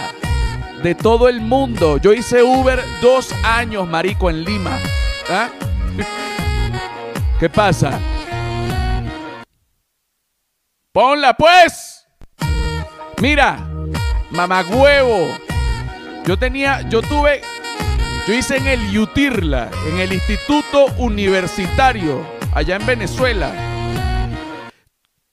de 0.83 0.95
todo 0.95 1.29
el 1.29 1.41
mundo. 1.41 1.99
Yo 1.99 2.13
hice 2.13 2.43
Uber 2.43 2.83
dos 3.01 3.33
años, 3.45 3.87
marico, 3.89 4.31
en 4.31 4.45
Lima. 4.45 4.79
¿Ah? 5.29 5.51
¿Qué 7.41 7.51
pasa? 7.51 7.99
Ponla 10.93 11.35
pues. 11.35 12.07
Mira, 13.21 13.72
mamagüevo. 14.33 15.29
Yo 16.25 16.39
tenía, 16.39 16.83
yo 16.89 17.03
tuve, 17.03 17.43
yo 18.27 18.35
hice 18.35 18.57
en 18.57 18.67
el 18.67 18.91
Yutirla, 18.91 19.71
en 19.91 19.99
el 19.99 20.13
Instituto 20.13 20.87
Universitario, 20.99 22.27
allá 22.55 22.77
en 22.77 22.87
Venezuela. 22.87 23.53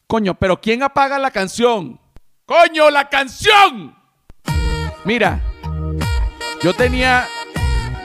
Coño, 0.07 0.33
pero 0.35 0.59
¿quién 0.59 0.83
apaga 0.83 1.19
la 1.19 1.31
canción? 1.31 1.99
Coño, 2.45 2.89
la 2.89 3.09
canción. 3.09 3.95
Mira, 5.05 5.39
yo 6.63 6.73
tenía 6.73 7.27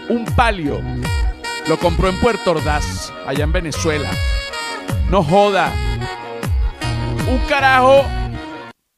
un 0.09 0.25
palio. 0.37 0.81
Lo 1.67 1.79
compró 1.79 2.11
en 2.11 2.21
Puerto 2.21 2.51
Ordaz, 2.51 3.11
allá 3.27 3.45
en 3.45 3.53
Venezuela. 3.53 4.11
No 5.09 5.25
joda. 5.25 5.73
Un 7.27 7.39
carajo. 7.49 8.05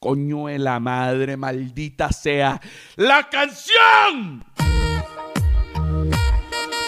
Coño 0.07 0.47
de 0.47 0.61
la 0.61 0.79
madre, 0.79 1.37
maldita 1.37 2.13
sea. 2.13 2.61
¡La 2.95 3.29
canción! 3.29 4.45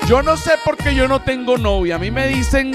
Yo 0.07 0.23
no 0.23 0.37
sé 0.37 0.53
por 0.65 0.77
qué 0.77 0.95
yo 0.95 1.09
no 1.09 1.21
tengo 1.21 1.59
novia. 1.59 1.97
A 1.97 1.99
mí 1.99 2.13
me 2.13 2.29
dicen 2.29 2.71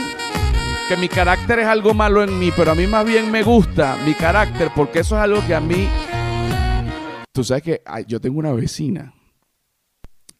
que 0.89 0.97
mi 0.97 1.07
carácter 1.07 1.59
es 1.59 1.65
algo 1.65 1.93
malo 1.93 2.21
en 2.21 2.37
mí, 2.37 2.51
pero 2.57 2.73
a 2.73 2.75
mí 2.75 2.87
más 2.87 3.05
bien 3.05 3.31
me 3.31 3.41
gusta 3.41 3.97
mi 4.05 4.13
carácter 4.15 4.69
porque 4.75 4.99
eso 4.99 5.15
es 5.15 5.21
algo 5.21 5.47
que 5.47 5.55
a 5.55 5.61
mí... 5.61 5.87
Tú 7.31 7.45
sabes 7.45 7.63
que 7.63 7.81
yo 8.05 8.19
tengo 8.19 8.37
una 8.37 8.51
vecina 8.51 9.13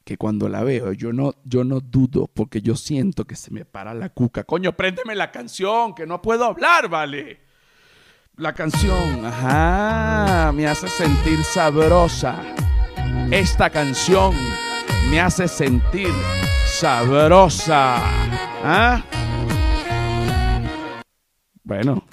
que 0.04 0.18
cuando 0.18 0.50
la 0.50 0.66
veo 0.66 0.92
yo 0.92 1.14
no, 1.14 1.34
yo 1.46 1.64
no 1.64 1.80
dudo 1.80 2.28
porque 2.28 2.62
yo 2.62 2.76
siento 2.76 3.24
que 3.24 3.38
se 3.38 3.52
me 3.52 3.64
para 3.64 3.94
la 3.94 4.10
cuca. 4.10 4.44
Coño, 4.44 4.76
préndeme 4.76 5.16
la 5.16 5.32
canción, 5.32 5.96
que 5.96 6.06
no 6.06 6.22
puedo 6.22 6.44
hablar, 6.44 6.90
vale. 6.90 7.43
La 8.38 8.52
canción, 8.52 9.24
ajá, 9.24 10.52
me 10.54 10.66
hace 10.66 10.88
sentir 10.88 11.44
sabrosa. 11.44 12.36
Esta 13.30 13.70
canción 13.70 14.34
me 15.12 15.22
hace 15.22 15.48
sentir 15.48 16.10
sabrosa. 16.66 17.98
¿Ah? 18.63 19.04
Bueno, 21.63 22.04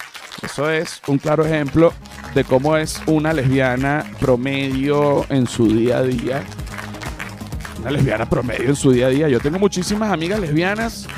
eso 0.43 0.69
es 0.69 1.01
un 1.07 1.17
claro 1.17 1.47
ejemplo 1.47 1.95
de 2.35 2.45
cómo 2.45 2.77
es 2.77 3.01
una 3.07 3.33
lesbiana 3.33 4.05
promedio 4.21 5.25
en 5.31 5.47
su 5.47 5.69
día 5.69 5.99
a 5.99 6.03
día. 6.03 6.43
Una 7.81 7.93
lesbiana 7.93 8.29
promedio 8.29 8.69
en 8.69 8.77
su 8.77 8.93
día 8.93 9.07
a 9.07 9.11
día. 9.11 9.29
Yo 9.31 9.41
tengo 9.41 9.59
muchísimas 9.59 10.13
amigas 10.13 10.39
lesbianas, 10.39 11.09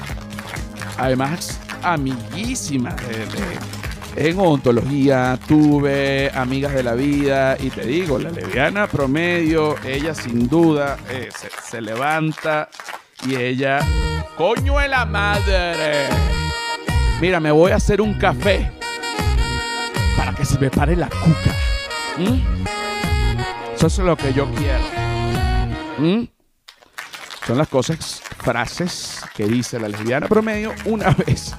además 0.96 1.58
amiguísimas 1.82 2.94
en 4.16 4.38
ontología, 4.38 5.38
tuve 5.46 6.30
amigas 6.34 6.74
de 6.74 6.82
la 6.82 6.94
vida 6.94 7.56
y 7.58 7.70
te 7.70 7.86
digo, 7.86 8.18
la 8.18 8.30
lesbiana 8.30 8.86
promedio, 8.86 9.76
ella 9.84 10.14
sin 10.14 10.48
duda 10.48 10.98
eh, 11.10 11.28
se, 11.34 11.48
se 11.62 11.80
levanta 11.80 12.68
y 13.26 13.36
ella, 13.36 13.80
coño 14.36 14.78
de 14.78 14.88
la 14.88 15.04
madre 15.04 16.08
Mira, 17.22 17.38
me 17.38 17.52
voy 17.52 17.70
a 17.70 17.76
hacer 17.76 18.00
un 18.00 18.14
café 18.14 18.68
para 20.16 20.34
que 20.34 20.44
se 20.44 20.58
me 20.58 20.70
pare 20.70 20.96
la 20.96 21.08
cuca. 21.08 21.54
¿Mm? 22.18 22.64
Eso 23.76 23.86
es 23.86 23.98
lo 23.98 24.16
que 24.16 24.32
yo 24.32 24.50
quiero. 24.56 24.82
¿Mm? 25.98 26.24
Son 27.46 27.58
las 27.58 27.68
cosas, 27.68 28.20
frases 28.38 29.20
que 29.36 29.46
dice 29.46 29.78
la 29.78 29.88
lesbiana 29.88 30.26
promedio 30.26 30.74
una 30.84 31.10
vez. 31.26 31.54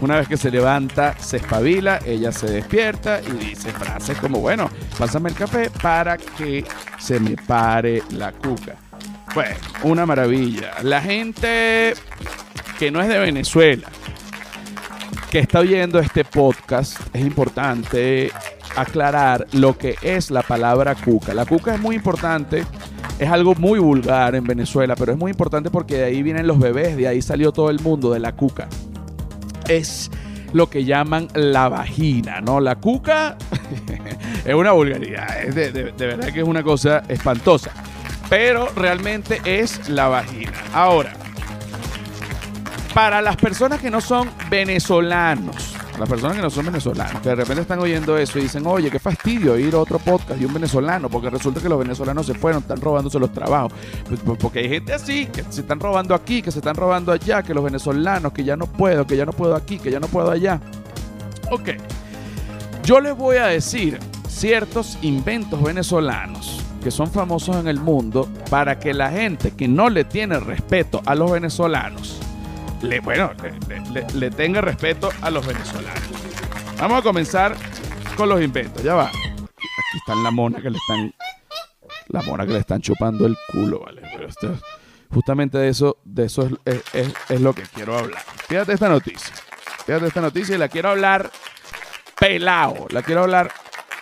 Una 0.00 0.16
vez 0.16 0.28
que 0.28 0.36
se 0.36 0.50
levanta, 0.50 1.16
se 1.18 1.38
espabila, 1.38 2.00
ella 2.04 2.32
se 2.32 2.50
despierta 2.50 3.20
y 3.20 3.32
dice 3.44 3.70
frases 3.70 4.18
como, 4.18 4.40
bueno, 4.40 4.70
pásame 4.98 5.30
el 5.30 5.34
café 5.34 5.70
para 5.70 6.16
que 6.16 6.64
se 6.98 7.20
me 7.20 7.36
pare 7.36 8.02
la 8.10 8.32
cuca. 8.32 8.76
Bueno, 9.34 9.56
una 9.82 10.06
maravilla. 10.06 10.74
La 10.82 11.00
gente 11.00 11.94
que 12.78 12.90
no 12.90 13.00
es 13.00 13.08
de 13.08 13.18
Venezuela, 13.18 13.88
que 15.30 15.40
está 15.40 15.60
oyendo 15.60 15.98
este 15.98 16.24
podcast, 16.24 16.98
es 17.12 17.22
importante 17.22 18.30
aclarar 18.76 19.46
lo 19.52 19.76
que 19.76 19.96
es 20.02 20.30
la 20.30 20.42
palabra 20.42 20.94
cuca. 20.94 21.34
La 21.34 21.46
cuca 21.46 21.74
es 21.74 21.80
muy 21.80 21.96
importante, 21.96 22.64
es 23.18 23.28
algo 23.28 23.54
muy 23.54 23.78
vulgar 23.78 24.34
en 24.34 24.44
Venezuela, 24.44 24.94
pero 24.96 25.12
es 25.12 25.18
muy 25.18 25.30
importante 25.30 25.70
porque 25.70 25.96
de 25.96 26.04
ahí 26.04 26.22
vienen 26.22 26.46
los 26.46 26.58
bebés, 26.58 26.96
de 26.96 27.08
ahí 27.08 27.22
salió 27.22 27.52
todo 27.52 27.70
el 27.70 27.80
mundo 27.80 28.12
de 28.12 28.20
la 28.20 28.32
cuca. 28.32 28.68
Es 29.68 30.10
lo 30.52 30.70
que 30.70 30.84
llaman 30.84 31.28
la 31.34 31.68
vagina, 31.68 32.40
¿no? 32.40 32.60
La 32.60 32.76
cuca 32.76 33.36
es 34.44 34.54
una 34.54 34.72
vulgaridad, 34.72 35.42
es 35.42 35.54
de, 35.54 35.72
de 35.72 36.06
verdad 36.06 36.32
que 36.32 36.40
es 36.40 36.46
una 36.46 36.62
cosa 36.62 37.02
espantosa, 37.08 37.72
pero 38.30 38.68
realmente 38.76 39.40
es 39.44 39.88
la 39.88 40.08
vagina. 40.08 40.52
Ahora, 40.72 41.12
para 42.94 43.20
las 43.20 43.36
personas 43.36 43.80
que 43.80 43.90
no 43.90 44.00
son 44.00 44.30
venezolanos, 44.48 45.73
las 45.98 46.08
personas 46.08 46.36
que 46.36 46.42
no 46.42 46.50
son 46.50 46.66
venezolanos, 46.66 47.22
que 47.22 47.28
de 47.28 47.34
repente 47.34 47.62
están 47.62 47.78
oyendo 47.78 48.16
eso 48.18 48.38
y 48.38 48.42
dicen, 48.42 48.66
oye, 48.66 48.90
qué 48.90 48.98
fastidio 48.98 49.56
ir 49.58 49.74
a 49.74 49.78
otro 49.78 49.98
podcast 49.98 50.38
de 50.38 50.46
un 50.46 50.54
venezolano, 50.54 51.08
porque 51.08 51.30
resulta 51.30 51.60
que 51.60 51.68
los 51.68 51.78
venezolanos 51.78 52.26
se 52.26 52.34
fueron, 52.34 52.62
están 52.62 52.80
robándose 52.80 53.18
los 53.18 53.32
trabajos. 53.32 53.72
Pues, 54.08 54.20
pues, 54.24 54.38
porque 54.38 54.60
hay 54.60 54.68
gente 54.68 54.92
así, 54.92 55.26
que 55.26 55.44
se 55.48 55.60
están 55.60 55.80
robando 55.80 56.14
aquí, 56.14 56.42
que 56.42 56.50
se 56.50 56.58
están 56.58 56.74
robando 56.74 57.12
allá, 57.12 57.42
que 57.42 57.54
los 57.54 57.62
venezolanos, 57.62 58.32
que 58.32 58.44
ya 58.44 58.56
no 58.56 58.66
puedo, 58.66 59.06
que 59.06 59.16
ya 59.16 59.24
no 59.24 59.32
puedo 59.32 59.54
aquí, 59.54 59.78
que 59.78 59.90
ya 59.90 60.00
no 60.00 60.08
puedo 60.08 60.30
allá. 60.30 60.60
Ok, 61.50 61.70
yo 62.84 63.00
les 63.00 63.16
voy 63.16 63.36
a 63.36 63.46
decir 63.46 63.98
ciertos 64.28 64.98
inventos 65.02 65.62
venezolanos 65.62 66.60
que 66.84 66.90
son 66.90 67.10
famosos 67.10 67.56
en 67.56 67.66
el 67.66 67.80
mundo 67.80 68.28
para 68.50 68.78
que 68.78 68.92
la 68.92 69.10
gente 69.10 69.52
que 69.52 69.66
no 69.66 69.88
le 69.88 70.04
tiene 70.04 70.38
respeto 70.38 71.00
a 71.06 71.14
los 71.14 71.32
venezolanos, 71.32 72.20
bueno, 73.02 73.32
le, 74.14 74.30
tenga 74.30 74.60
respeto 74.60 75.10
a 75.20 75.30
los 75.30 75.46
venezolanos. 75.46 76.02
Vamos 76.78 77.00
a 77.00 77.02
comenzar 77.02 77.56
con 78.16 78.28
los 78.28 78.42
inventos. 78.42 78.82
Ya 78.82 78.94
va. 78.94 79.06
Aquí 79.08 79.98
están 79.98 80.22
la 80.22 80.30
mona 80.30 80.60
que 80.60 80.70
le 80.70 80.78
están. 80.78 81.12
La 82.08 82.22
mona 82.22 82.46
que 82.46 82.52
le 82.52 82.58
están 82.58 82.80
chupando 82.80 83.26
el 83.26 83.36
culo, 83.50 83.80
¿vale? 83.80 84.02
Pero 84.16 84.28
justamente 85.10 85.58
de 85.58 85.68
eso, 85.68 85.98
de 86.04 86.26
eso 86.26 86.48
es, 86.64 86.82
es, 87.28 87.40
lo 87.40 87.54
que 87.54 87.62
quiero 87.62 87.96
hablar. 87.96 88.22
Fíjate 88.48 88.72
esta 88.74 88.88
noticia. 88.88 89.34
Fíjate 89.86 90.06
esta 90.06 90.20
noticia 90.20 90.54
y 90.54 90.58
la 90.58 90.68
quiero 90.68 90.90
hablar 90.90 91.30
pelado. 92.18 92.86
La 92.90 93.02
quiero 93.02 93.22
hablar 93.22 93.52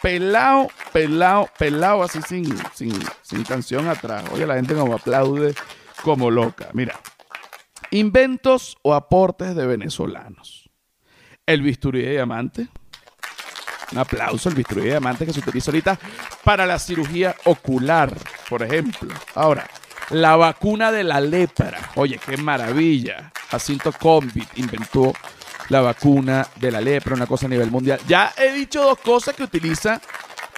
pelado, 0.01 0.69
pelado, 0.93 1.49
pelado, 1.59 2.03
así 2.03 2.21
sin, 2.23 2.47
sin, 2.75 2.93
sin 3.23 3.45
canción 3.45 3.89
atrás. 3.89 4.25
Oye, 4.33 4.47
la 4.47 4.57
gente 4.57 4.75
como 4.75 4.95
aplaude 4.95 5.55
como 6.03 6.31
loca. 6.31 6.69
Mira, 6.73 6.99
inventos 7.93 8.77
o 8.83 8.95
aportes 8.95 9.55
de 9.55 9.67
venezolanos. 9.67 10.69
El 11.47 11.63
bisturí 11.63 12.03
de 12.03 12.13
diamante. 12.13 12.69
Un 13.93 13.99
aplauso, 13.99 14.49
el 14.49 14.55
bisturí 14.55 14.83
de 14.83 14.91
diamante 14.91 15.27
que 15.27 15.33
se 15.33 15.41
utiliza 15.41 15.71
ahorita 15.71 15.99
para 16.43 16.67
la 16.67 16.79
cirugía 16.79 17.37
ocular, 17.45 18.13
por 18.49 18.63
ejemplo. 18.63 19.15
Ahora, 19.35 19.69
la 20.11 20.37
vacuna 20.37 20.91
de 20.91 21.05
la 21.05 21.21
lepra. 21.21 21.91
Oye, 21.97 22.19
qué 22.19 22.39
maravilla. 22.39 23.31
Jacinto 23.51 23.93
Combit 23.93 24.49
inventó 24.57 25.13
la 25.69 25.83
vacuna 25.83 26.47
de 26.57 26.71
la 26.71 26.81
lepra, 26.81 27.15
una 27.15 27.27
cosa 27.27 27.47
a 27.47 27.51
nivel 27.51 27.71
mundial. 27.71 28.01
Ya 28.09 28.33
he 28.39 28.53
dicho 28.53 28.83
dos 28.83 28.99
cosas 28.99 29.37
que 29.37 29.45
utiliza 29.45 30.01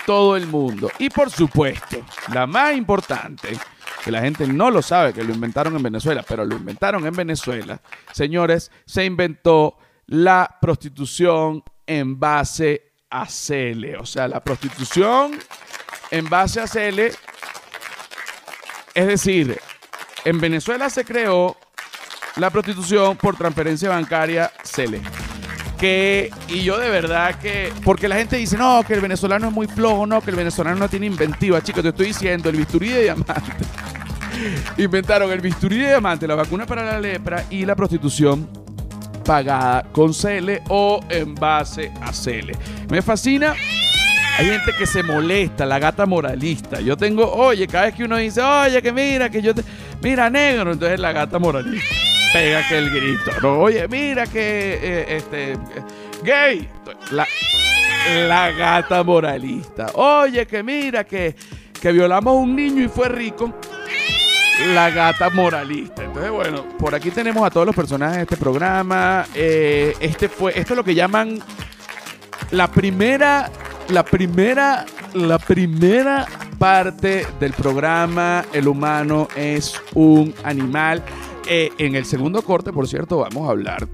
todo 0.06 0.36
el 0.36 0.46
mundo. 0.46 0.90
Y 1.00 1.10
por 1.10 1.30
supuesto, 1.30 1.98
la 2.32 2.46
más 2.46 2.74
importante, 2.74 3.58
que 4.04 4.10
la 4.10 4.20
gente 4.20 4.46
no 4.46 4.70
lo 4.70 4.82
sabe, 4.82 5.14
que 5.14 5.24
lo 5.24 5.32
inventaron 5.32 5.74
en 5.76 5.82
Venezuela, 5.82 6.22
pero 6.28 6.44
lo 6.44 6.56
inventaron 6.56 7.06
en 7.06 7.14
Venezuela, 7.14 7.80
señores, 8.12 8.70
se 8.84 9.04
inventó 9.04 9.78
la 10.06 10.58
prostitución 10.60 11.64
en 11.86 12.20
base 12.20 12.92
a 13.08 13.26
CL. 13.26 13.96
O 13.98 14.06
sea, 14.06 14.28
la 14.28 14.44
prostitución 14.44 15.38
en 16.10 16.28
base 16.28 16.60
a 16.60 16.66
CL, 16.66 17.00
es 18.94 19.06
decir, 19.06 19.58
en 20.24 20.40
Venezuela 20.40 20.90
se 20.90 21.04
creó 21.04 21.56
la 22.36 22.50
prostitución 22.50 23.16
por 23.16 23.36
transferencia 23.36 23.88
bancaria 23.90 24.52
CELE. 24.64 25.00
Que, 25.78 26.30
y 26.48 26.62
yo 26.62 26.78
de 26.78 26.88
verdad 26.88 27.38
que, 27.38 27.72
porque 27.84 28.08
la 28.08 28.16
gente 28.16 28.36
dice, 28.36 28.56
no, 28.56 28.82
que 28.84 28.94
el 28.94 29.00
venezolano 29.00 29.48
es 29.48 29.52
muy 29.52 29.66
flojo, 29.66 30.06
no, 30.06 30.20
que 30.22 30.30
el 30.30 30.36
venezolano 30.36 30.76
no 30.76 30.88
tiene 30.88 31.06
inventiva. 31.06 31.62
Chicos, 31.62 31.82
te 31.82 31.90
estoy 31.90 32.06
diciendo, 32.06 32.48
el 32.48 32.56
bisturí 32.56 32.88
de 32.88 33.02
diamante. 33.02 33.52
Inventaron 34.78 35.30
el 35.30 35.40
bisturí 35.40 35.78
de 35.78 35.88
diamante, 35.88 36.26
la 36.26 36.34
vacuna 36.34 36.66
para 36.66 36.84
la 36.84 37.00
lepra 37.00 37.44
y 37.50 37.64
la 37.64 37.74
prostitución 37.74 38.48
pagada 39.24 39.84
con 39.92 40.12
CL 40.12 40.60
o 40.68 41.00
en 41.08 41.34
base 41.34 41.90
a 42.02 42.12
CL. 42.12 42.52
Me 42.88 43.02
fascina. 43.02 43.54
Hay 44.36 44.46
gente 44.46 44.72
que 44.76 44.86
se 44.86 45.02
molesta, 45.04 45.64
la 45.64 45.78
gata 45.78 46.06
moralista. 46.06 46.80
Yo 46.80 46.96
tengo, 46.96 47.32
oye, 47.32 47.68
cada 47.68 47.84
vez 47.84 47.94
que 47.94 48.04
uno 48.04 48.16
dice, 48.16 48.42
oye, 48.42 48.82
que 48.82 48.92
mira, 48.92 49.30
que 49.30 49.40
yo 49.40 49.54
te. 49.54 49.62
Mira, 50.02 50.28
negro, 50.28 50.72
entonces 50.72 50.98
la 50.98 51.12
gata 51.12 51.38
moralista 51.38 51.94
pega 52.34 52.66
que 52.68 52.78
el 52.78 52.90
grito. 52.90 53.60
Oye, 53.60 53.86
mira 53.86 54.26
que 54.26 54.78
eh, 54.82 55.16
este 55.16 55.56
gay. 56.24 56.68
La, 57.12 57.26
la, 58.26 58.50
gata 58.50 59.04
moralista. 59.04 59.86
Oye, 59.94 60.44
que 60.44 60.64
mira 60.64 61.04
que, 61.04 61.36
que 61.80 61.92
violamos 61.92 62.32
a 62.32 62.36
un 62.36 62.56
niño 62.56 62.82
y 62.82 62.88
fue 62.88 63.08
rico. 63.08 63.54
La 64.72 64.90
gata 64.90 65.30
moralista. 65.30 66.04
Entonces, 66.04 66.30
bueno, 66.30 66.64
por 66.78 66.94
aquí 66.94 67.10
tenemos 67.10 67.44
a 67.44 67.50
todos 67.50 67.66
los 67.66 67.74
personajes 67.74 68.16
de 68.16 68.22
este 68.22 68.36
programa. 68.36 69.26
Eh, 69.34 69.94
este 70.00 70.28
fue, 70.28 70.58
esto 70.58 70.74
es 70.74 70.76
lo 70.76 70.84
que 70.84 70.94
llaman 70.94 71.40
la 72.50 72.70
primera, 72.70 73.50
la 73.88 74.04
primera, 74.04 74.86
la 75.12 75.38
primera 75.38 76.26
parte 76.58 77.26
del 77.40 77.52
programa. 77.52 78.44
El 78.52 78.68
humano 78.68 79.28
es 79.36 79.74
un 79.94 80.34
animal. 80.44 81.02
Eh, 81.46 81.70
en 81.78 81.94
el 81.94 82.06
segundo 82.06 82.42
corte, 82.42 82.72
por 82.72 82.88
cierto, 82.88 83.18
vamos 83.18 83.48
a 83.48 83.50
hablar 83.50 83.88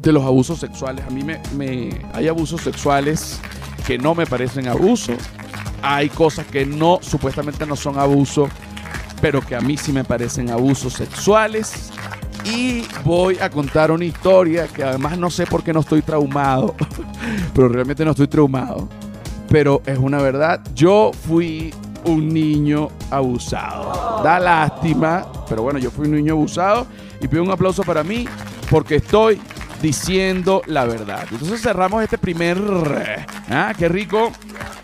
de 0.00 0.12
los 0.12 0.24
abusos 0.24 0.58
sexuales. 0.58 1.04
A 1.06 1.10
mí 1.10 1.22
me, 1.24 1.90
hay 2.12 2.28
abusos 2.28 2.60
sexuales 2.60 3.40
que 3.86 3.98
no 3.98 4.14
me 4.14 4.26
parecen 4.26 4.68
abuso. 4.68 5.14
Hay 5.82 6.08
cosas 6.08 6.46
que 6.46 6.66
no, 6.66 6.98
supuestamente 7.00 7.66
no 7.66 7.76
son 7.76 7.98
abuso, 7.98 8.48
pero 9.26 9.40
que 9.40 9.56
a 9.56 9.60
mí 9.60 9.76
sí 9.76 9.92
me 9.92 10.04
parecen 10.04 10.50
abusos 10.50 10.92
sexuales. 10.92 11.90
Y 12.44 12.84
voy 13.02 13.36
a 13.40 13.50
contar 13.50 13.90
una 13.90 14.04
historia 14.04 14.68
que 14.68 14.84
además 14.84 15.18
no 15.18 15.30
sé 15.30 15.46
por 15.46 15.64
qué 15.64 15.72
no 15.72 15.80
estoy 15.80 16.00
traumado, 16.00 16.76
pero 17.52 17.68
realmente 17.68 18.04
no 18.04 18.12
estoy 18.12 18.28
traumado. 18.28 18.88
Pero 19.48 19.82
es 19.84 19.98
una 19.98 20.18
verdad. 20.22 20.60
Yo 20.76 21.10
fui 21.26 21.74
un 22.04 22.32
niño 22.32 22.88
abusado. 23.10 24.22
Da 24.22 24.38
lástima, 24.38 25.26
pero 25.48 25.62
bueno, 25.62 25.80
yo 25.80 25.90
fui 25.90 26.06
un 26.06 26.14
niño 26.14 26.34
abusado 26.34 26.86
y 27.20 27.26
pido 27.26 27.42
un 27.42 27.50
aplauso 27.50 27.82
para 27.82 28.04
mí 28.04 28.28
porque 28.70 28.94
estoy 28.94 29.40
diciendo 29.82 30.62
la 30.66 30.84
verdad. 30.84 31.26
Entonces 31.32 31.60
cerramos 31.60 32.00
este 32.04 32.16
primer... 32.16 32.58
Ah, 33.50 33.74
qué 33.76 33.88
rico. 33.88 34.30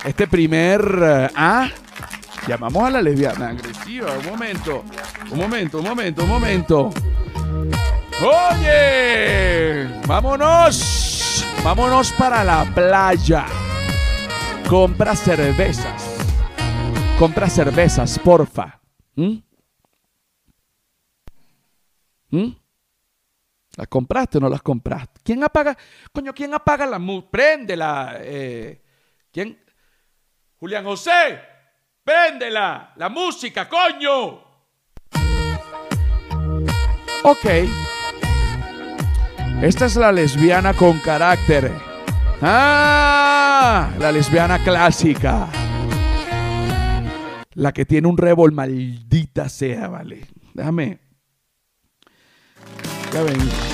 Este 0.05 0.27
primer... 0.27 1.31
Ah, 1.37 1.69
llamamos 2.47 2.85
a 2.85 2.91
la 2.91 3.03
lesbiana 3.03 3.51
agresiva. 3.51 4.13
Un 4.19 4.27
momento, 4.27 4.85
un 5.31 5.39
momento, 5.39 5.79
un 5.79 5.85
momento, 5.85 6.23
un 6.25 6.29
momento. 6.29 6.91
Oye, 8.21 9.89
vámonos. 10.07 11.45
Vámonos 11.65 12.13
para 12.13 12.45
la 12.45 12.65
playa. 12.75 13.47
Compra 14.69 15.15
cervezas 15.15 16.13
Compra 17.23 17.49
cervezas, 17.49 18.19
porfa. 18.19 18.81
¿Mm? 19.15 19.37
¿Mm? 22.31 22.57
¿Las 23.77 23.87
compraste 23.87 24.39
o 24.39 24.41
no 24.41 24.49
las 24.49 24.61
compraste? 24.61 25.21
¿Quién 25.23 25.45
apaga? 25.45 25.79
Coño, 26.13 26.35
¿quién 26.35 26.53
apaga 26.53 26.85
la 26.85 26.99
música? 26.99 27.31
Préndela. 27.31 28.17
Eh, 28.19 28.83
¿Quién? 29.31 29.57
Julián 30.59 30.85
José, 30.85 31.41
préndela. 32.05 32.93
La 32.97 33.09
música, 33.09 33.69
coño. 33.69 34.41
Ok. 37.25 37.47
Esta 39.63 39.87
es 39.87 39.97
la 39.97 40.11
lesbiana 40.11 40.75
con 40.75 40.99
carácter. 40.99 41.71
Ah, 42.41 43.91
la 43.99 44.11
lesbiana 44.11 44.59
clásica. 44.59 45.49
La 47.55 47.73
que 47.73 47.85
tiene 47.85 48.09
un 48.09 48.17
revol, 48.17 48.51
maldita 48.53 49.49
sea, 49.49 49.89
vale. 49.89 50.27
Déjame. 50.55 50.99
Ya 53.13 53.23
ven. 53.23 53.72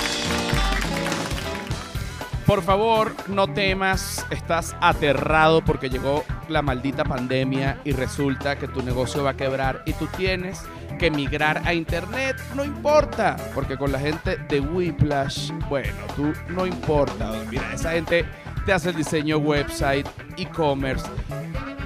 Por 2.49 2.63
favor, 2.63 3.15
no 3.29 3.47
temas, 3.47 4.25
estás 4.31 4.75
aterrado 4.81 5.63
porque 5.63 5.91
llegó 5.91 6.25
la 6.49 6.63
maldita 6.63 7.05
pandemia 7.05 7.79
y 7.85 7.93
resulta 7.93 8.57
que 8.57 8.67
tu 8.67 8.81
negocio 8.81 9.23
va 9.23 9.33
a 9.33 9.37
quebrar 9.37 9.83
y 9.85 9.93
tú 9.93 10.07
tienes 10.17 10.63
que 10.99 11.11
migrar 11.11 11.61
a 11.67 11.75
internet. 11.75 12.37
No 12.57 12.65
importa, 12.65 13.37
porque 13.55 13.77
con 13.77 13.93
la 13.93 13.99
gente 13.99 14.39
de 14.49 14.61
Whiplash, 14.61 15.51
bueno, 15.69 15.93
tú 16.17 16.33
no 16.49 16.65
importa. 16.65 17.33
Mira, 17.51 17.71
esa 17.75 17.93
gente 17.93 18.25
te 18.65 18.73
hace 18.73 18.89
el 18.89 18.97
diseño 18.97 19.37
website, 19.37 20.09
e-commerce. 20.39 21.07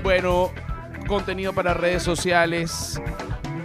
Bueno, 0.04 0.52
contenido 1.08 1.52
para 1.52 1.74
redes 1.74 2.04
sociales. 2.04 3.02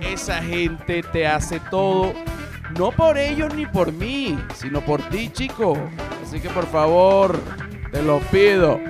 Esa 0.02 0.42
gente 0.42 1.04
te 1.04 1.28
hace 1.28 1.60
todo, 1.70 2.16
no 2.76 2.90
por 2.90 3.20
ellos 3.20 3.54
ni 3.54 3.68
por 3.68 3.94
mí, 3.94 4.36
sino 4.56 4.82
por 4.82 5.00
ti, 5.10 5.30
chico. 5.30 5.78
Así 6.28 6.42
que 6.42 6.50
por 6.50 6.68
favor, 6.68 7.40
te 7.90 8.04
lo 8.04 8.20
pido, 8.20 8.82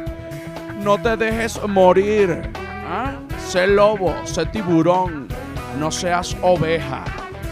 no 0.81 0.99
te 0.99 1.15
dejes 1.15 1.61
morir. 1.67 2.49
¿Ah? 2.83 3.13
Sé 3.47 3.67
lobo, 3.67 4.15
sé 4.25 4.47
tiburón, 4.47 5.27
no 5.77 5.91
seas 5.91 6.35
oveja. 6.41 7.03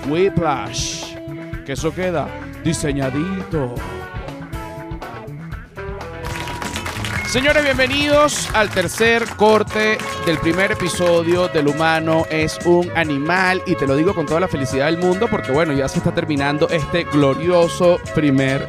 Whiplash, 0.10 1.14
que 1.68 1.74
eso 1.74 1.94
queda 1.94 2.28
diseñadito. 2.64 3.76
Señores, 7.28 7.64
bienvenidos 7.64 8.50
al 8.56 8.72
tercer 8.72 9.24
corte 9.36 10.00
del 10.26 10.40
primer 10.40 10.72
episodio 10.72 11.48
del 11.50 11.68
humano 11.68 12.26
es 12.32 12.58
un 12.66 12.90
animal 12.96 13.62
y 13.68 13.76
te 13.76 13.86
lo 13.86 13.96
digo 13.96 14.16
con 14.16 14.26
toda 14.26 14.40
la 14.40 14.48
felicidad 14.48 14.88
del 14.88 14.98
mundo 14.98 15.28
porque 15.30 15.52
bueno, 15.52 15.74
ya 15.74 15.88
se 15.88 16.00
está 16.00 16.12
terminando 16.12 16.68
este 16.70 17.04
glorioso 17.04 18.00
primer 18.16 18.68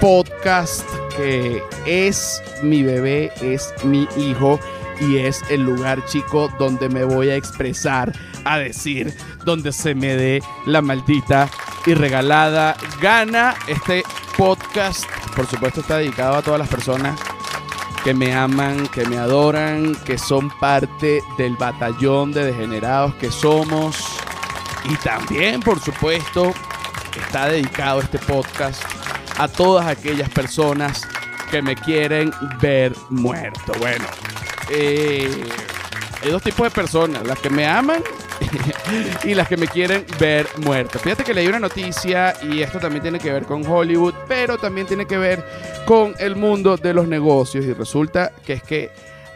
podcast 0.00 0.88
que 1.14 1.62
es 1.84 2.42
mi 2.62 2.82
bebé, 2.82 3.30
es 3.42 3.72
mi 3.84 4.08
hijo 4.16 4.58
y 4.98 5.18
es 5.18 5.42
el 5.50 5.62
lugar 5.62 6.04
chico 6.06 6.50
donde 6.58 6.88
me 6.88 7.04
voy 7.04 7.28
a 7.28 7.36
expresar, 7.36 8.12
a 8.44 8.58
decir, 8.58 9.14
donde 9.44 9.72
se 9.72 9.94
me 9.94 10.16
dé 10.16 10.42
la 10.66 10.80
maldita 10.80 11.48
y 11.86 11.94
regalada 11.94 12.76
gana. 13.00 13.54
Este 13.68 14.02
podcast, 14.36 15.04
por 15.36 15.46
supuesto, 15.46 15.82
está 15.82 15.98
dedicado 15.98 16.36
a 16.36 16.42
todas 16.42 16.60
las 16.60 16.68
personas 16.68 17.18
que 18.02 18.14
me 18.14 18.34
aman, 18.34 18.86
que 18.88 19.04
me 19.06 19.18
adoran, 19.18 19.94
que 20.06 20.16
son 20.16 20.50
parte 20.58 21.22
del 21.36 21.56
batallón 21.56 22.32
de 22.32 22.46
degenerados 22.46 23.14
que 23.16 23.30
somos. 23.30 24.02
Y 24.84 24.94
también, 24.96 25.60
por 25.60 25.78
supuesto, 25.80 26.54
está 27.14 27.48
dedicado 27.48 28.00
este 28.00 28.18
podcast 28.18 28.99
a 29.40 29.48
todas 29.48 29.86
aquellas 29.86 30.28
personas 30.28 31.08
que 31.50 31.62
me 31.62 31.74
quieren 31.74 32.30
ver 32.60 32.94
muerto. 33.08 33.72
Bueno, 33.78 34.04
eh, 34.70 35.44
hay 36.22 36.30
dos 36.30 36.42
tipos 36.42 36.64
de 36.64 36.70
personas, 36.70 37.26
las 37.26 37.38
que 37.38 37.48
me 37.48 37.66
aman 37.66 38.02
y 39.24 39.32
las 39.32 39.48
que 39.48 39.56
me 39.56 39.66
quieren 39.66 40.04
ver 40.18 40.46
muerto. 40.58 40.98
Fíjate 40.98 41.24
que 41.24 41.32
leí 41.32 41.46
una 41.46 41.58
noticia 41.58 42.34
y 42.42 42.60
esto 42.60 42.78
también 42.78 43.00
tiene 43.00 43.18
que 43.18 43.32
ver 43.32 43.46
con 43.46 43.66
Hollywood, 43.66 44.12
pero 44.28 44.58
también 44.58 44.86
tiene 44.86 45.06
que 45.06 45.16
ver 45.16 45.42
con 45.86 46.14
el 46.18 46.36
mundo 46.36 46.76
de 46.76 46.92
los 46.92 47.08
negocios 47.08 47.64
y 47.64 47.72
resulta 47.72 48.32
que 48.44 48.52
es 48.52 48.62
que 48.62 48.90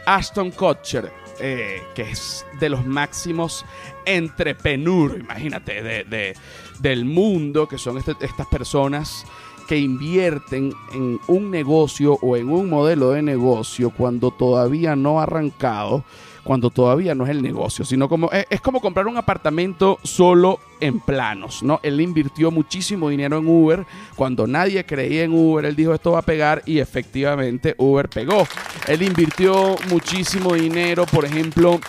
Ashton 0.05 0.51
Kutcher, 0.51 1.11
eh, 1.39 1.81
que 1.95 2.11
es 2.11 2.45
de 2.59 2.69
los 2.69 2.85
máximos 2.85 3.65
entrepreneurs, 4.05 5.19
imagínate, 5.19 5.81
de, 5.81 6.35
del 6.79 7.05
mundo, 7.05 7.67
que 7.67 7.79
son 7.79 7.97
este, 7.97 8.13
estas 8.21 8.45
personas 8.45 9.25
que 9.67 9.77
invierten 9.77 10.73
en 10.93 11.19
un 11.27 11.51
negocio 11.51 12.17
o 12.21 12.37
en 12.37 12.49
un 12.49 12.69
modelo 12.69 13.11
de 13.11 13.21
negocio 13.21 13.89
cuando 13.89 14.31
todavía 14.31 14.95
no 14.95 15.19
ha 15.19 15.23
arrancado, 15.23 16.03
cuando 16.43 16.69
todavía 16.69 17.15
no 17.15 17.23
es 17.23 17.31
el 17.31 17.41
negocio, 17.41 17.83
sino 17.83 18.07
como 18.07 18.29
es, 18.31 18.61
como 18.61 18.79
comprar 18.79 19.07
un 19.07 19.17
apartamento 19.17 19.97
solo 20.03 20.59
en 20.79 20.99
planos, 20.99 21.63
¿no? 21.63 21.79
Él 21.81 21.99
invirtió 21.99 22.51
muchísimo 22.51 23.09
dinero 23.09 23.39
en 23.39 23.47
Uber 23.47 23.85
cuando 24.15 24.45
nadie 24.45 24.85
creía 24.85 25.23
en 25.23 25.33
Uber, 25.33 25.65
él 25.65 25.75
dijo 25.75 25.93
esto 25.93 26.11
va 26.11 26.19
a 26.19 26.21
pegar 26.21 26.61
y 26.65 26.77
efectivamente 26.77 27.73
Uber 27.79 28.07
pegó. 28.09 28.47
Él 28.87 29.01
invirtió 29.01 29.75
muchísimo 29.89 30.53
dinero, 30.53 31.07
por 31.07 31.25
ejemplo, 31.25 31.79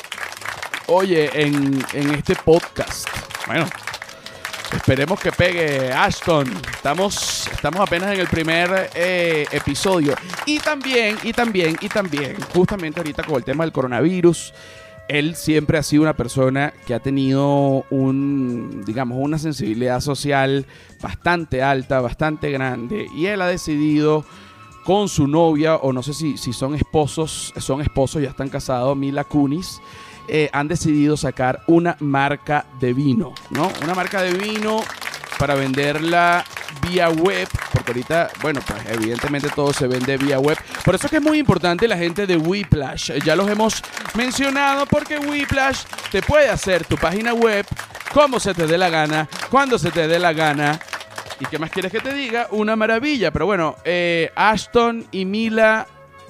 oye, 0.86 1.30
en, 1.34 1.78
en 1.92 2.14
este 2.14 2.34
podcast. 2.34 3.06
Bueno, 3.46 3.66
Esperemos 4.72 5.20
que 5.20 5.31
pegue 5.33 5.92
Ashton. 5.92 6.46
Estamos, 6.74 7.48
estamos 7.52 7.81
apenas 7.81 8.12
en 8.12 8.20
el 8.20 8.26
primer 8.26 8.90
eh, 8.94 9.46
episodio. 9.52 10.14
Y 10.44 10.59
también, 10.59 11.16
y 11.22 11.33
también, 11.33 11.76
y 11.81 11.88
también, 11.88 12.37
justamente 12.52 13.00
ahorita 13.00 13.22
con 13.22 13.37
el 13.37 13.44
tema 13.44 13.64
del 13.64 13.72
coronavirus, 13.72 14.52
él 15.09 15.37
siempre 15.37 15.79
ha 15.79 15.83
sido 15.83 16.02
una 16.02 16.16
persona 16.16 16.72
que 16.85 16.94
ha 16.94 17.00
tenido 17.00 17.85
un, 17.90 18.83
digamos, 18.85 19.18
una 19.20 19.38
sensibilidad 19.38 20.00
social 20.00 20.66
bastante 21.00 21.62
alta, 21.62 22.00
bastante 22.00 22.50
grande. 22.50 23.07
Y 23.14 23.26
él 23.26 23.42
ha 23.42 23.46
decidido 23.46 24.24
con 24.85 25.09
su 25.09 25.26
novia, 25.29 25.76
o 25.76 25.92
no 25.92 26.02
sé 26.02 26.12
si, 26.12 26.37
si 26.37 26.52
son 26.52 26.74
esposos, 26.74 27.52
son 27.59 27.81
esposos, 27.81 28.22
ya 28.22 28.31
están 28.31 28.48
casados, 28.48 28.96
Mila 28.96 29.24
Kunis 29.24 29.81
eh, 30.28 30.50
han 30.52 30.68
decidido 30.68 31.16
sacar 31.16 31.62
una 31.66 31.96
marca 32.00 32.66
de 32.80 32.92
vino, 32.92 33.34
¿no? 33.50 33.70
Una 33.82 33.94
marca 33.94 34.22
de 34.22 34.32
vino 34.32 34.82
para 35.38 35.54
venderla 35.54 36.44
vía 36.88 37.08
web, 37.08 37.48
porque 37.72 37.92
ahorita, 37.92 38.30
bueno, 38.42 38.60
pues 38.66 38.80
evidentemente 38.88 39.48
todo 39.54 39.72
se 39.72 39.86
vende 39.86 40.16
vía 40.16 40.38
web. 40.38 40.56
Por 40.84 40.94
eso 40.94 41.06
es 41.06 41.10
que 41.10 41.16
es 41.18 41.22
muy 41.22 41.38
importante 41.38 41.86
la 41.88 41.96
gente 41.96 42.26
de 42.26 42.36
Whiplash. 42.36 43.12
Ya 43.24 43.36
los 43.36 43.48
hemos 43.48 43.82
mencionado 44.14 44.86
porque 44.86 45.18
Whiplash 45.18 45.84
te 46.10 46.22
puede 46.22 46.48
hacer 46.48 46.84
tu 46.84 46.96
página 46.96 47.34
web 47.34 47.66
como 48.12 48.40
se 48.40 48.54
te 48.54 48.66
dé 48.66 48.78
la 48.78 48.88
gana, 48.88 49.28
cuando 49.50 49.78
se 49.78 49.90
te 49.90 50.08
dé 50.08 50.18
la 50.18 50.32
gana. 50.32 50.80
¿Y 51.38 51.44
qué 51.44 51.58
más 51.58 51.70
quieres 51.70 51.92
que 51.92 52.00
te 52.00 52.14
diga? 52.14 52.48
Una 52.50 52.76
maravilla. 52.76 53.30
Pero 53.30 53.44
bueno, 53.44 53.76
eh, 53.84 54.30
Ashton 54.34 55.06
y 55.10 55.26
Mila 55.26 55.86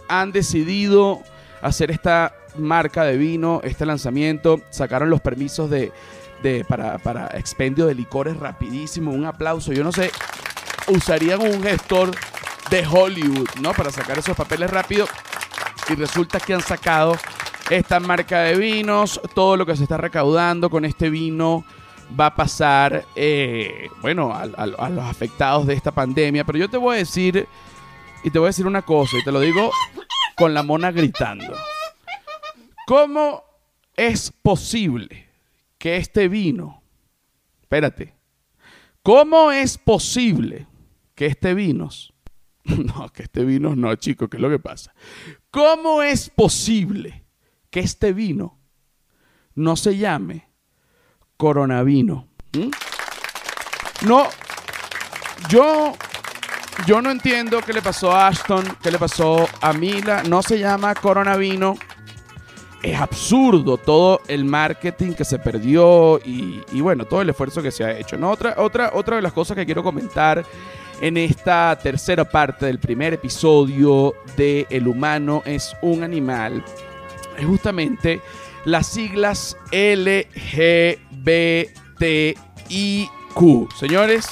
han 0.09 0.33
decidido 0.33 1.23
hacer 1.63 1.93
esta 1.93 2.35
marca 2.59 3.05
de 3.05 3.17
vino, 3.17 3.61
este 3.65 3.87
lanzamiento, 3.87 4.61
sacaron 4.71 5.11
los 5.11 5.21
permisos 5.21 5.71
de, 5.71 5.93
para, 6.69 7.29
expendio 7.35 7.87
de 7.87 7.95
licores 7.95 8.37
rapidísimo, 8.37 9.13
un 9.13 9.25
aplauso, 9.25 9.73
yo 9.73 9.85
no 9.85 9.93
sé, 9.93 10.11
usarían 10.89 11.41
un 11.43 11.63
gestor 11.63 12.13
de 12.71 12.87
Hollywood, 12.87 13.49
¿no? 13.61 13.73
Para 13.73 13.91
sacar 13.91 14.19
esos 14.19 14.37
papeles 14.37 14.71
rápido 14.71 15.07
y 15.89 15.95
resulta 15.95 16.41
que 16.41 16.55
han 16.55 16.63
sacado 16.63 17.17
esta 17.71 18.01
marca 18.01 18.41
de 18.41 18.57
vinos, 18.57 19.21
todo 19.35 19.57
lo 19.57 19.67
que 19.67 19.77
se 19.77 19.83
está 19.83 19.97
recaudando 19.97 20.71
con 20.71 20.85
este 20.85 21.11
vino 21.11 21.65
va 22.19 22.27
a 22.27 22.35
pasar, 22.35 23.05
eh, 23.17 23.89
bueno, 24.01 24.33
a, 24.33 24.43
a, 24.43 24.89
los 24.91 25.05
afectados 25.05 25.67
de 25.67 25.75
esta 25.75 25.91
pandemia. 25.91 26.45
Pero 26.45 26.59
yo 26.59 26.71
te 26.71 26.77
voy 26.77 26.97
a 26.97 26.99
decir, 26.99 27.49
y 28.23 28.31
te 28.31 28.39
voy 28.39 28.47
a 28.47 28.51
decir 28.51 28.67
una 28.67 28.83
cosa, 28.83 29.17
y 29.19 29.25
te 29.25 29.33
lo 29.33 29.41
digo 29.41 29.73
con 30.37 30.55
la 30.55 30.63
mona 30.63 30.93
gritando. 30.93 31.55
¿Cómo 32.87 33.43
es 33.97 34.31
posible 34.31 35.29
que 35.77 35.97
este 35.97 36.29
vino, 36.29 36.85
espérate, 37.61 38.15
cómo 39.03 39.51
es 39.51 39.77
posible 39.77 40.69
que 41.17 41.27
este 41.27 41.53
vino, 41.55 41.89
no, 42.65 43.09
que 43.09 43.25
este 43.25 43.45
vino 43.45 43.75
no, 43.75 43.93
chico, 43.97 44.29
¿qué 44.29 44.37
es 44.37 44.41
lo 44.41 44.49
que 44.49 44.61
pasa? 44.61 44.95
¿Cómo 45.51 46.01
es 46.01 46.31
posible 46.31 47.25
que 47.71 47.81
este 47.81 48.13
vino 48.13 48.57
no 49.57 49.75
se 49.75 49.97
llame 49.97 50.49
coronavino? 51.37 52.29
¿Mm? 52.53 54.07
No, 54.07 54.29
yo, 55.49 55.97
yo 56.87 57.03
no 57.03 57.11
entiendo 57.11 57.63
qué 57.63 57.73
le 57.73 57.83
pasó 57.83 58.13
a 58.13 58.29
Ashton, 58.29 58.65
qué 58.81 58.93
le 58.93 58.99
pasó 59.01 59.49
a 59.61 59.73
Mila, 59.73 60.23
no 60.23 60.41
se 60.41 60.61
llama 60.61 60.95
coronavino 60.95 61.77
es 62.91 63.01
absurdo 63.01 63.77
todo 63.77 64.21
el 64.29 64.45
marketing 64.45 65.13
que 65.13 65.25
se 65.25 65.39
perdió 65.39 66.21
y, 66.25 66.81
bueno, 66.81 67.05
todo 67.05 67.23
el 67.23 67.31
esfuerzo 67.31 67.63
que 67.63 67.71
se 67.71 67.85
ha 67.85 67.99
hecho. 67.99 68.17
¿no? 68.17 68.31
Otra, 68.31 68.55
otra, 68.59 68.91
otra 68.95 69.17
de 69.17 69.23
las 69.23 69.33
cosas 69.33 69.57
que 69.57 69.67
quiero 69.67 69.83
comentar 69.83 70.45
en 71.01 71.17
esta 71.17 71.79
tercera 71.83 72.25
parte 72.25 72.67
del 72.67 72.79
primer 72.79 73.15
episodio 73.15 74.15
de 74.37 74.67
El 74.71 74.89
humano 74.89 75.43
es 75.45 75.77
un 75.83 76.03
animal 76.03 76.65
es 77.37 77.47
justamente 77.47 78.21
las 78.65 78.87
siglas 78.87 79.57
LGBTIQ. 79.71 80.87
Señores, 83.79 84.29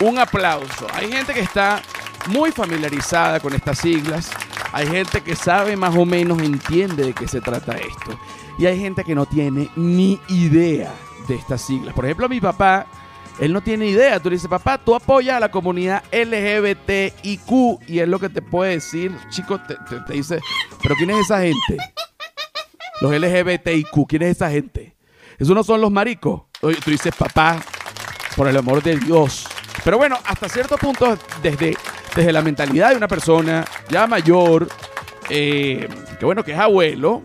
un 0.00 0.18
aplauso. 0.18 0.86
Hay 0.92 1.12
gente 1.12 1.34
que 1.34 1.40
está 1.40 1.82
muy 2.28 2.52
familiarizada 2.52 3.40
con 3.40 3.54
estas 3.54 3.78
siglas. 3.78 4.30
Hay 4.72 4.86
gente 4.86 5.20
que 5.20 5.34
sabe 5.34 5.76
más 5.76 5.94
o 5.96 6.04
menos, 6.04 6.40
entiende 6.40 7.04
de 7.04 7.12
qué 7.12 7.26
se 7.26 7.40
trata 7.40 7.76
esto. 7.76 8.18
Y 8.58 8.66
hay 8.66 8.78
gente 8.78 9.04
que 9.04 9.14
no 9.14 9.26
tiene 9.26 9.70
ni 9.76 10.20
idea 10.28 10.92
de 11.26 11.34
estas 11.34 11.62
siglas. 11.62 11.94
Por 11.94 12.04
ejemplo, 12.04 12.28
mi 12.28 12.40
papá, 12.40 12.86
él 13.40 13.52
no 13.52 13.62
tiene 13.62 13.86
idea. 13.86 14.20
Tú 14.20 14.28
le 14.28 14.36
dices, 14.36 14.50
papá, 14.50 14.78
tú 14.78 14.94
apoyas 14.94 15.36
a 15.36 15.40
la 15.40 15.50
comunidad 15.50 16.04
LGBTIQ. 16.12 17.88
Y 17.88 18.00
es 18.00 18.08
lo 18.08 18.18
que 18.18 18.28
te 18.28 18.42
puede 18.42 18.72
decir, 18.72 19.16
chicos, 19.30 19.60
te, 19.66 19.76
dice, 20.12 20.40
pero 20.82 20.94
¿quién 20.96 21.10
es 21.10 21.20
esa 21.20 21.40
gente? 21.40 21.78
Los 23.00 23.12
LGBTIQ, 23.12 24.06
¿quién 24.06 24.22
es 24.22 24.36
esa 24.36 24.50
gente? 24.50 24.94
Esos 25.38 25.54
no 25.54 25.64
son 25.64 25.80
los 25.80 25.90
maricos. 25.90 26.42
Tú 26.60 26.90
dices, 26.90 27.14
papá, 27.16 27.58
por 28.36 28.46
el 28.46 28.56
amor 28.56 28.82
de 28.82 28.98
Dios. 28.98 29.46
Pero 29.82 29.96
bueno, 29.96 30.18
hasta 30.26 30.48
cierto 30.48 30.76
punto, 30.76 31.16
desde 31.42 31.76
desde 32.14 32.32
la 32.32 32.42
mentalidad 32.42 32.90
de 32.90 32.96
una 32.96 33.08
persona 33.08 33.64
ya 33.88 34.06
mayor, 34.06 34.68
eh, 35.28 35.88
que 36.18 36.24
bueno, 36.24 36.44
que 36.44 36.52
es 36.52 36.58
abuelo, 36.58 37.22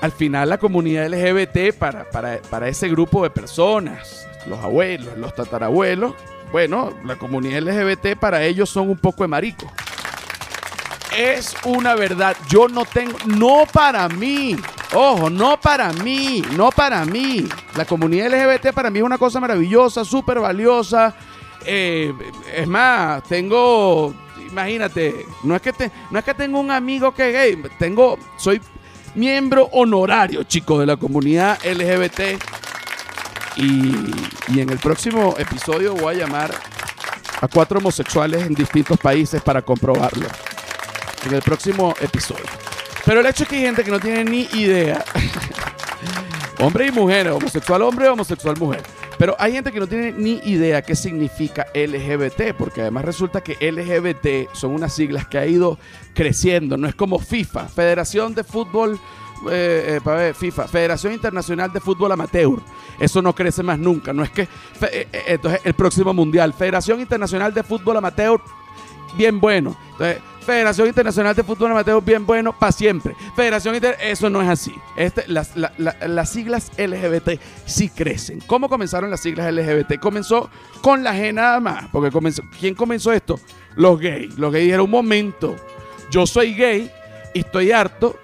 al 0.00 0.12
final 0.12 0.48
la 0.48 0.58
comunidad 0.58 1.08
LGBT 1.08 1.76
para, 1.76 2.08
para, 2.10 2.68
ese 2.68 2.88
grupo 2.88 3.22
de 3.22 3.30
personas, 3.30 4.26
los 4.46 4.58
abuelos, 4.60 5.16
los 5.16 5.34
tatarabuelos, 5.34 6.14
bueno, 6.52 6.92
la 7.04 7.16
comunidad 7.16 7.62
LGBT 7.62 8.18
para 8.18 8.42
ellos 8.44 8.70
son 8.70 8.88
un 8.90 8.98
poco 8.98 9.24
de 9.24 9.28
marico. 9.28 9.70
Es 11.16 11.56
una 11.64 11.94
verdad, 11.94 12.36
yo 12.48 12.68
no 12.68 12.84
tengo, 12.84 13.16
no 13.24 13.64
para 13.72 14.06
mí, 14.08 14.54
ojo, 14.94 15.30
no 15.30 15.58
para 15.58 15.92
mí, 15.92 16.42
no 16.56 16.70
para 16.70 17.04
mí. 17.06 17.48
La 17.74 17.86
comunidad 17.86 18.28
LGBT 18.28 18.74
para 18.74 18.90
mí 18.90 18.98
es 18.98 19.04
una 19.04 19.16
cosa 19.16 19.40
maravillosa, 19.40 20.04
súper 20.04 20.40
valiosa, 20.40 21.14
eh, 21.66 22.14
es 22.54 22.66
más, 22.66 23.22
tengo 23.24 24.14
imagínate, 24.50 25.26
no 25.42 25.56
es 25.56 25.62
que 25.62 25.72
te, 25.72 25.90
no 26.10 26.18
es 26.18 26.24
que 26.24 26.34
tengo 26.34 26.58
un 26.58 26.70
amigo 26.70 27.12
que 27.12 27.28
es 27.28 27.34
gay, 27.34 27.70
tengo, 27.78 28.18
soy 28.36 28.60
miembro 29.14 29.68
honorario, 29.72 30.44
chico, 30.44 30.78
de 30.78 30.86
la 30.86 30.96
comunidad 30.96 31.58
LGBT. 31.64 32.42
Y, 33.56 33.94
y 34.48 34.60
en 34.60 34.68
el 34.68 34.78
próximo 34.78 35.34
episodio 35.38 35.94
voy 35.94 36.14
a 36.14 36.18
llamar 36.18 36.50
a 37.40 37.48
cuatro 37.48 37.78
homosexuales 37.78 38.42
en 38.42 38.54
distintos 38.54 38.98
países 38.98 39.40
para 39.42 39.62
comprobarlo. 39.62 40.26
En 41.26 41.34
el 41.34 41.42
próximo 41.42 41.94
episodio. 42.00 42.44
Pero 43.04 43.20
el 43.20 43.26
hecho 43.26 43.44
es 43.44 43.48
que 43.48 43.56
hay 43.56 43.62
gente 43.62 43.82
que 43.82 43.90
no 43.90 43.98
tiene 43.98 44.24
ni 44.24 44.42
idea. 44.52 45.02
hombre 46.58 46.86
y 46.86 46.92
mujer, 46.92 47.28
homosexual 47.28 47.82
hombre, 47.82 48.08
homosexual 48.08 48.56
mujer. 48.58 48.82
Pero 49.18 49.34
hay 49.38 49.52
gente 49.52 49.72
que 49.72 49.80
no 49.80 49.86
tiene 49.86 50.12
ni 50.12 50.40
idea 50.44 50.82
qué 50.82 50.94
significa 50.94 51.66
LGBT, 51.74 52.54
porque 52.56 52.82
además 52.82 53.04
resulta 53.04 53.42
que 53.42 53.54
LGBT 53.54 54.54
son 54.54 54.72
unas 54.72 54.92
siglas 54.92 55.26
que 55.26 55.38
ha 55.38 55.46
ido 55.46 55.78
creciendo, 56.14 56.76
no 56.76 56.86
es 56.86 56.94
como 56.94 57.18
FIFA, 57.18 57.68
Federación 57.68 58.34
de 58.34 58.44
Fútbol, 58.44 58.98
eh, 59.50 60.00
eh, 60.04 60.34
FIFA, 60.34 60.68
Federación 60.68 61.12
Internacional 61.12 61.72
de 61.72 61.80
Fútbol 61.80 62.12
Amateur. 62.12 62.58
Eso 62.98 63.22
no 63.22 63.34
crece 63.34 63.62
más 63.62 63.78
nunca, 63.78 64.12
no 64.12 64.22
es 64.22 64.30
que... 64.30 64.48
Eh, 64.82 65.08
entonces, 65.26 65.60
el 65.64 65.74
próximo 65.74 66.12
Mundial, 66.12 66.52
Federación 66.52 67.00
Internacional 67.00 67.54
de 67.54 67.62
Fútbol 67.62 67.96
Amateur, 67.96 68.40
bien 69.16 69.40
bueno. 69.40 69.76
Entonces, 69.92 70.22
Federación 70.46 70.86
Internacional 70.86 71.34
de 71.34 71.42
Fútbol 71.42 71.72
Amateur, 71.72 72.00
bien 72.02 72.24
bueno, 72.24 72.56
para 72.56 72.70
siempre. 72.70 73.16
Federación 73.34 73.74
Inter 73.74 73.96
eso 74.00 74.30
no 74.30 74.40
es 74.40 74.48
así. 74.48 74.72
Este, 74.96 75.24
las, 75.26 75.50
las 75.56 76.30
siglas 76.30 76.70
LGBT 76.78 77.40
sí 77.64 77.88
crecen. 77.88 78.40
¿Cómo 78.46 78.68
comenzaron 78.68 79.10
las 79.10 79.20
siglas 79.20 79.52
LGBT? 79.52 79.98
Comenzó 79.98 80.48
con 80.82 81.02
la 81.02 81.14
G 81.16 81.34
nada 81.34 81.58
más. 81.58 81.86
Porque 81.90 82.12
comenzó, 82.12 82.42
¿quién 82.60 82.76
comenzó 82.76 83.12
esto? 83.12 83.40
Los 83.74 83.98
gays. 83.98 84.38
Los 84.38 84.52
gays 84.52 84.66
dijeron, 84.66 84.84
un 84.84 84.92
momento, 84.92 85.56
yo 86.12 86.28
soy 86.28 86.54
gay 86.54 86.90
y 87.34 87.40
estoy 87.40 87.72
harto 87.72 88.16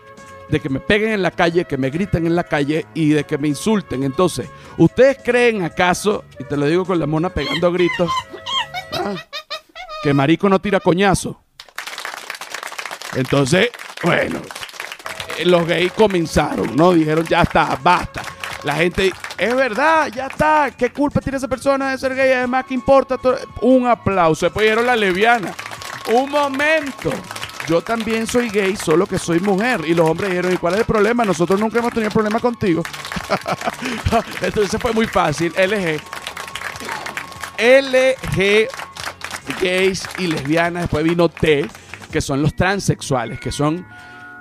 de 0.49 0.61
que 0.61 0.69
me 0.69 0.79
peguen 0.79 1.11
en 1.11 1.23
la 1.23 1.33
calle, 1.33 1.65
que 1.65 1.77
me 1.77 1.91
griten 1.91 2.25
en 2.25 2.37
la 2.37 2.45
calle 2.45 2.87
y 2.95 3.09
de 3.09 3.25
que 3.25 3.37
me 3.37 3.49
insulten. 3.49 4.05
Entonces, 4.05 4.49
¿ustedes 4.79 5.19
creen 5.25 5.65
acaso, 5.65 6.25
y 6.39 6.45
te 6.45 6.57
lo 6.57 6.67
digo 6.67 6.85
con 6.85 7.01
la 7.01 7.07
mona 7.07 7.31
pegando 7.31 7.73
gritos, 7.73 8.11
ah, 8.93 9.17
que 10.05 10.15
marico 10.15 10.49
no 10.49 10.61
tira 10.61 10.79
coñazo? 10.79 11.42
Entonces, 13.15 13.71
bueno, 14.03 14.41
eh, 15.39 15.45
los 15.45 15.67
gays 15.67 15.93
comenzaron, 15.93 16.75
¿no? 16.77 16.93
Dijeron, 16.93 17.27
ya 17.27 17.43
está, 17.43 17.79
basta. 17.83 18.23
La 18.65 18.77
gente, 18.77 19.13
es 19.37 19.55
verdad, 19.55 20.09
ya 20.15 20.27
está. 20.27 20.71
¿Qué 20.77 20.93
culpa 20.93 21.21
tiene 21.21 21.39
esa 21.39 21.49
persona 21.49 21.91
de 21.91 21.99
ser 21.99 22.15
gay? 22.15 22.33
Además, 22.33 22.65
¿qué 22.69 22.75
importa? 22.75 23.19
Un 23.61 23.87
aplauso. 23.87 24.47
Después 24.47 24.65
dijeron 24.65 24.87
la 24.87 24.95
leviana. 24.95 25.53
Un 26.13 26.31
momento. 26.31 27.11
Yo 27.67 27.81
también 27.81 28.27
soy 28.27 28.51
gay, 28.51 28.77
solo 28.77 29.07
que 29.07 29.19
soy 29.19 29.41
mujer. 29.41 29.81
Y 29.87 29.95
los 29.95 30.09
hombres 30.09 30.31
dijeron, 30.31 30.53
¿y 30.53 30.57
cuál 30.57 30.75
es 30.75 30.81
el 30.81 30.87
problema? 30.87 31.25
Nosotros 31.25 31.59
nunca 31.59 31.79
hemos 31.79 31.93
tenido 31.93 32.11
problema 32.11 32.39
contigo. 32.39 32.83
Entonces 34.41 34.81
fue 34.81 34.93
muy 34.93 35.07
fácil. 35.07 35.53
LG. 35.57 36.01
LG 37.59 38.69
gays 39.61 40.09
y 40.19 40.29
lesbianas. 40.29 40.85
Después 40.85 41.05
vino 41.05 41.29
T 41.29 41.69
que 42.13 42.21
son 42.21 42.43
los 42.43 42.55
transexuales, 42.55 43.41
que 43.41 43.51
son... 43.51 43.85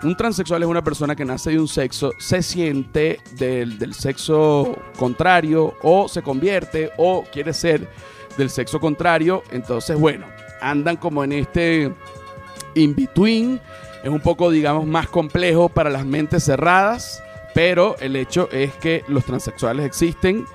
Un 0.04 0.16
transexual 0.16 0.64
es 0.64 0.68
una 0.68 0.84
persona 0.84 1.16
que 1.16 1.24
nace 1.24 1.52
de 1.52 1.60
un 1.60 1.68
sexo, 1.68 2.12
se 2.18 2.42
siente 2.42 3.20
del, 3.34 3.94
sexo 3.94 4.76
contrario 4.98 5.76
o 5.84 6.08
se 6.08 6.24
convierte 6.24 6.92
o 6.98 7.24
quiere 7.32 7.54
ser 7.54 7.88
del 8.36 8.50
sexo 8.50 8.80
contrario. 8.80 9.44
Entonces, 9.52 10.00
bueno, 10.00 10.26
andan 10.60 10.98
como 10.98 11.24
en 11.24 11.34
este 11.34 11.94
in-between. 12.74 13.62
Es 14.04 14.10
un 14.10 14.22
poco, 14.22 14.50
digamos, 14.50 14.88
más 14.88 15.08
complejo 15.08 15.70
para 15.70 15.92
las 15.92 16.04
mentes 16.04 16.46
cerradas, 16.46 17.22
pero 17.54 17.96
el 18.00 18.16
hecho 18.16 18.50
es 18.52 18.74
que 18.74 19.04
los 19.08 19.24
transexuales 19.24 19.86
existen 19.86 20.46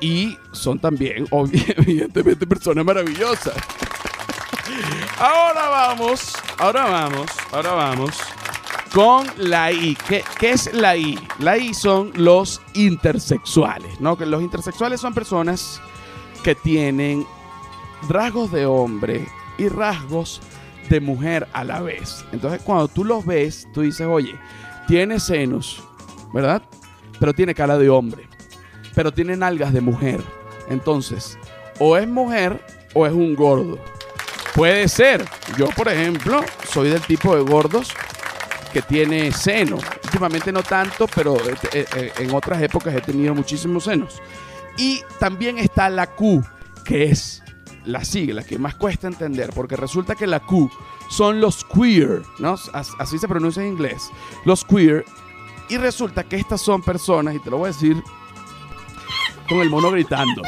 y 0.00 0.38
son 0.52 0.78
también, 0.78 1.26
evidentemente, 1.32 2.46
personas 2.46 2.84
maravillosas. 2.84 3.54
Ahora 5.18 5.68
vamos, 5.68 6.32
ahora 6.58 6.84
vamos, 6.84 7.26
ahora 7.52 7.72
vamos 7.72 8.10
con 8.94 9.26
la 9.36 9.72
I. 9.72 9.96
¿Qué, 10.06 10.22
es 10.40 10.72
la 10.72 10.96
I? 10.96 11.18
La 11.40 11.58
I 11.58 11.74
son 11.74 12.12
los 12.14 12.62
intersexuales, 12.74 14.00
¿no? 14.00 14.16
Que 14.16 14.24
los 14.24 14.40
intersexuales 14.40 15.00
son 15.00 15.12
personas 15.12 15.80
que 16.44 16.54
tienen 16.54 17.26
rasgos 18.08 18.52
de 18.52 18.66
hombre 18.66 19.26
y 19.58 19.68
rasgos 19.68 20.40
de 20.88 21.00
mujer 21.00 21.48
a 21.52 21.64
la 21.64 21.80
vez. 21.80 22.24
Entonces, 22.30 22.62
cuando 22.62 22.86
tú 22.86 23.04
los 23.04 23.26
ves, 23.26 23.66
tú 23.74 23.80
dices, 23.80 24.06
oye, 24.06 24.38
tiene 24.86 25.18
senos, 25.18 25.82
¿verdad? 26.32 26.62
Pero 27.18 27.34
tiene 27.34 27.54
cara 27.54 27.76
de 27.76 27.90
hombre. 27.90 28.28
Pero 28.94 29.12
tiene 29.12 29.36
nalgas 29.36 29.72
de 29.72 29.80
mujer. 29.80 30.22
Entonces, 30.68 31.36
o 31.80 31.96
es 31.96 32.06
mujer 32.06 32.64
o 32.94 33.06
es 33.06 33.12
un 33.12 33.34
gordo. 33.34 33.78
Puede 34.54 34.86
ser. 34.88 35.28
Yo, 35.58 35.66
por 35.70 35.88
ejemplo, 35.88 36.40
soy 36.70 36.88
del 36.88 37.02
tipo 37.02 37.34
de 37.34 37.42
gordos 37.42 37.92
que 38.72 38.82
tiene 38.82 39.32
seno. 39.32 39.78
Últimamente 40.04 40.52
no 40.52 40.62
tanto, 40.62 41.08
pero 41.12 41.36
eh, 41.36 41.84
eh, 41.96 42.12
en 42.18 42.32
otras 42.32 42.62
épocas 42.62 42.94
he 42.94 43.00
tenido 43.00 43.34
muchísimos 43.34 43.84
senos. 43.84 44.22
Y 44.76 45.02
también 45.18 45.58
está 45.58 45.90
la 45.90 46.06
Q, 46.06 46.44
que 46.84 47.06
es 47.06 47.42
la 47.84 48.04
sigla 48.04 48.44
que 48.44 48.56
más 48.56 48.76
cuesta 48.76 49.08
entender, 49.08 49.50
porque 49.54 49.76
resulta 49.76 50.14
que 50.14 50.26
la 50.26 50.38
Q 50.38 50.70
son 51.10 51.40
los 51.40 51.64
queer, 51.64 52.22
¿no? 52.38 52.56
Así 52.72 53.18
se 53.18 53.28
pronuncia 53.28 53.60
en 53.60 53.70
inglés. 53.72 54.08
Los 54.44 54.64
queer. 54.64 55.04
Y 55.68 55.78
resulta 55.78 56.22
que 56.22 56.36
estas 56.36 56.60
son 56.60 56.80
personas, 56.80 57.34
y 57.34 57.40
te 57.40 57.50
lo 57.50 57.58
voy 57.58 57.70
a 57.70 57.72
decir 57.72 58.00
con 59.48 59.58
el 59.58 59.68
mono 59.70 59.90
gritando. 59.90 60.42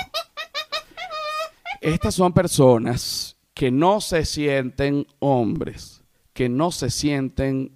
Estas 1.80 2.14
son 2.14 2.32
personas 2.32 3.35
que 3.56 3.70
no 3.70 4.02
se 4.02 4.26
sienten 4.26 5.06
hombres, 5.18 6.04
que 6.34 6.50
no 6.50 6.70
se 6.70 6.90
sienten 6.90 7.72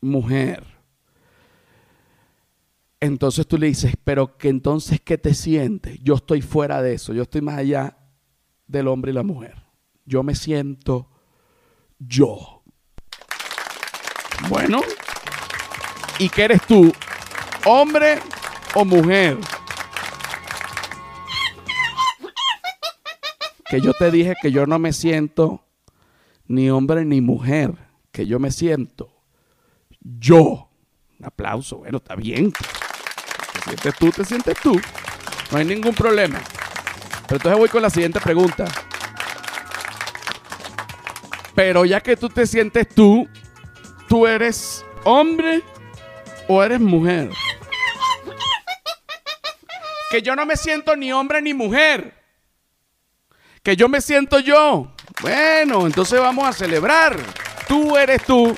mujer. 0.00 0.66
Entonces 2.98 3.46
tú 3.46 3.56
le 3.56 3.68
dices, 3.68 3.94
pero 4.02 4.36
que 4.36 4.48
entonces, 4.48 5.00
¿qué 5.00 5.18
te 5.18 5.34
sientes? 5.34 6.00
Yo 6.02 6.16
estoy 6.16 6.42
fuera 6.42 6.82
de 6.82 6.94
eso, 6.94 7.12
yo 7.12 7.22
estoy 7.22 7.42
más 7.42 7.58
allá 7.58 7.96
del 8.66 8.88
hombre 8.88 9.12
y 9.12 9.14
la 9.14 9.22
mujer. 9.22 9.54
Yo 10.04 10.24
me 10.24 10.34
siento 10.34 11.08
yo. 12.00 12.64
Bueno, 14.48 14.80
¿y 16.18 16.28
qué 16.28 16.42
eres 16.42 16.62
tú? 16.66 16.92
¿Hombre 17.64 18.18
o 18.74 18.84
mujer? 18.84 19.38
Que 23.70 23.80
yo 23.80 23.92
te 23.94 24.10
dije 24.10 24.34
que 24.42 24.50
yo 24.50 24.66
no 24.66 24.80
me 24.80 24.92
siento 24.92 25.64
ni 26.48 26.68
hombre 26.70 27.04
ni 27.04 27.20
mujer, 27.20 27.72
que 28.10 28.26
yo 28.26 28.40
me 28.40 28.50
siento 28.50 29.12
yo. 30.00 30.68
Un 31.20 31.26
aplauso, 31.26 31.78
bueno, 31.78 31.98
está 31.98 32.16
bien. 32.16 32.50
Te 32.50 33.60
sientes 33.62 33.94
tú, 33.94 34.10
te 34.10 34.24
sientes 34.24 34.56
tú. 34.60 34.80
No 35.52 35.58
hay 35.58 35.64
ningún 35.64 35.94
problema. 35.94 36.40
Pero 37.28 37.36
entonces 37.36 37.58
voy 37.58 37.68
con 37.68 37.82
la 37.82 37.90
siguiente 37.90 38.20
pregunta. 38.20 38.64
Pero 41.54 41.84
ya 41.84 42.00
que 42.00 42.16
tú 42.16 42.28
te 42.28 42.48
sientes 42.48 42.88
tú, 42.88 43.28
¿tú 44.08 44.26
eres 44.26 44.84
hombre 45.04 45.62
o 46.48 46.60
eres 46.60 46.80
mujer? 46.80 47.30
Que 50.10 50.22
yo 50.22 50.34
no 50.34 50.44
me 50.44 50.56
siento 50.56 50.96
ni 50.96 51.12
hombre 51.12 51.40
ni 51.40 51.54
mujer 51.54 52.19
que 53.62 53.76
yo 53.76 53.88
me 53.88 54.00
siento 54.00 54.38
yo. 54.38 54.88
Bueno, 55.22 55.86
entonces 55.86 56.20
vamos 56.20 56.48
a 56.48 56.52
celebrar. 56.52 57.16
Tú 57.68 57.96
eres 57.96 58.24
tú. 58.24 58.54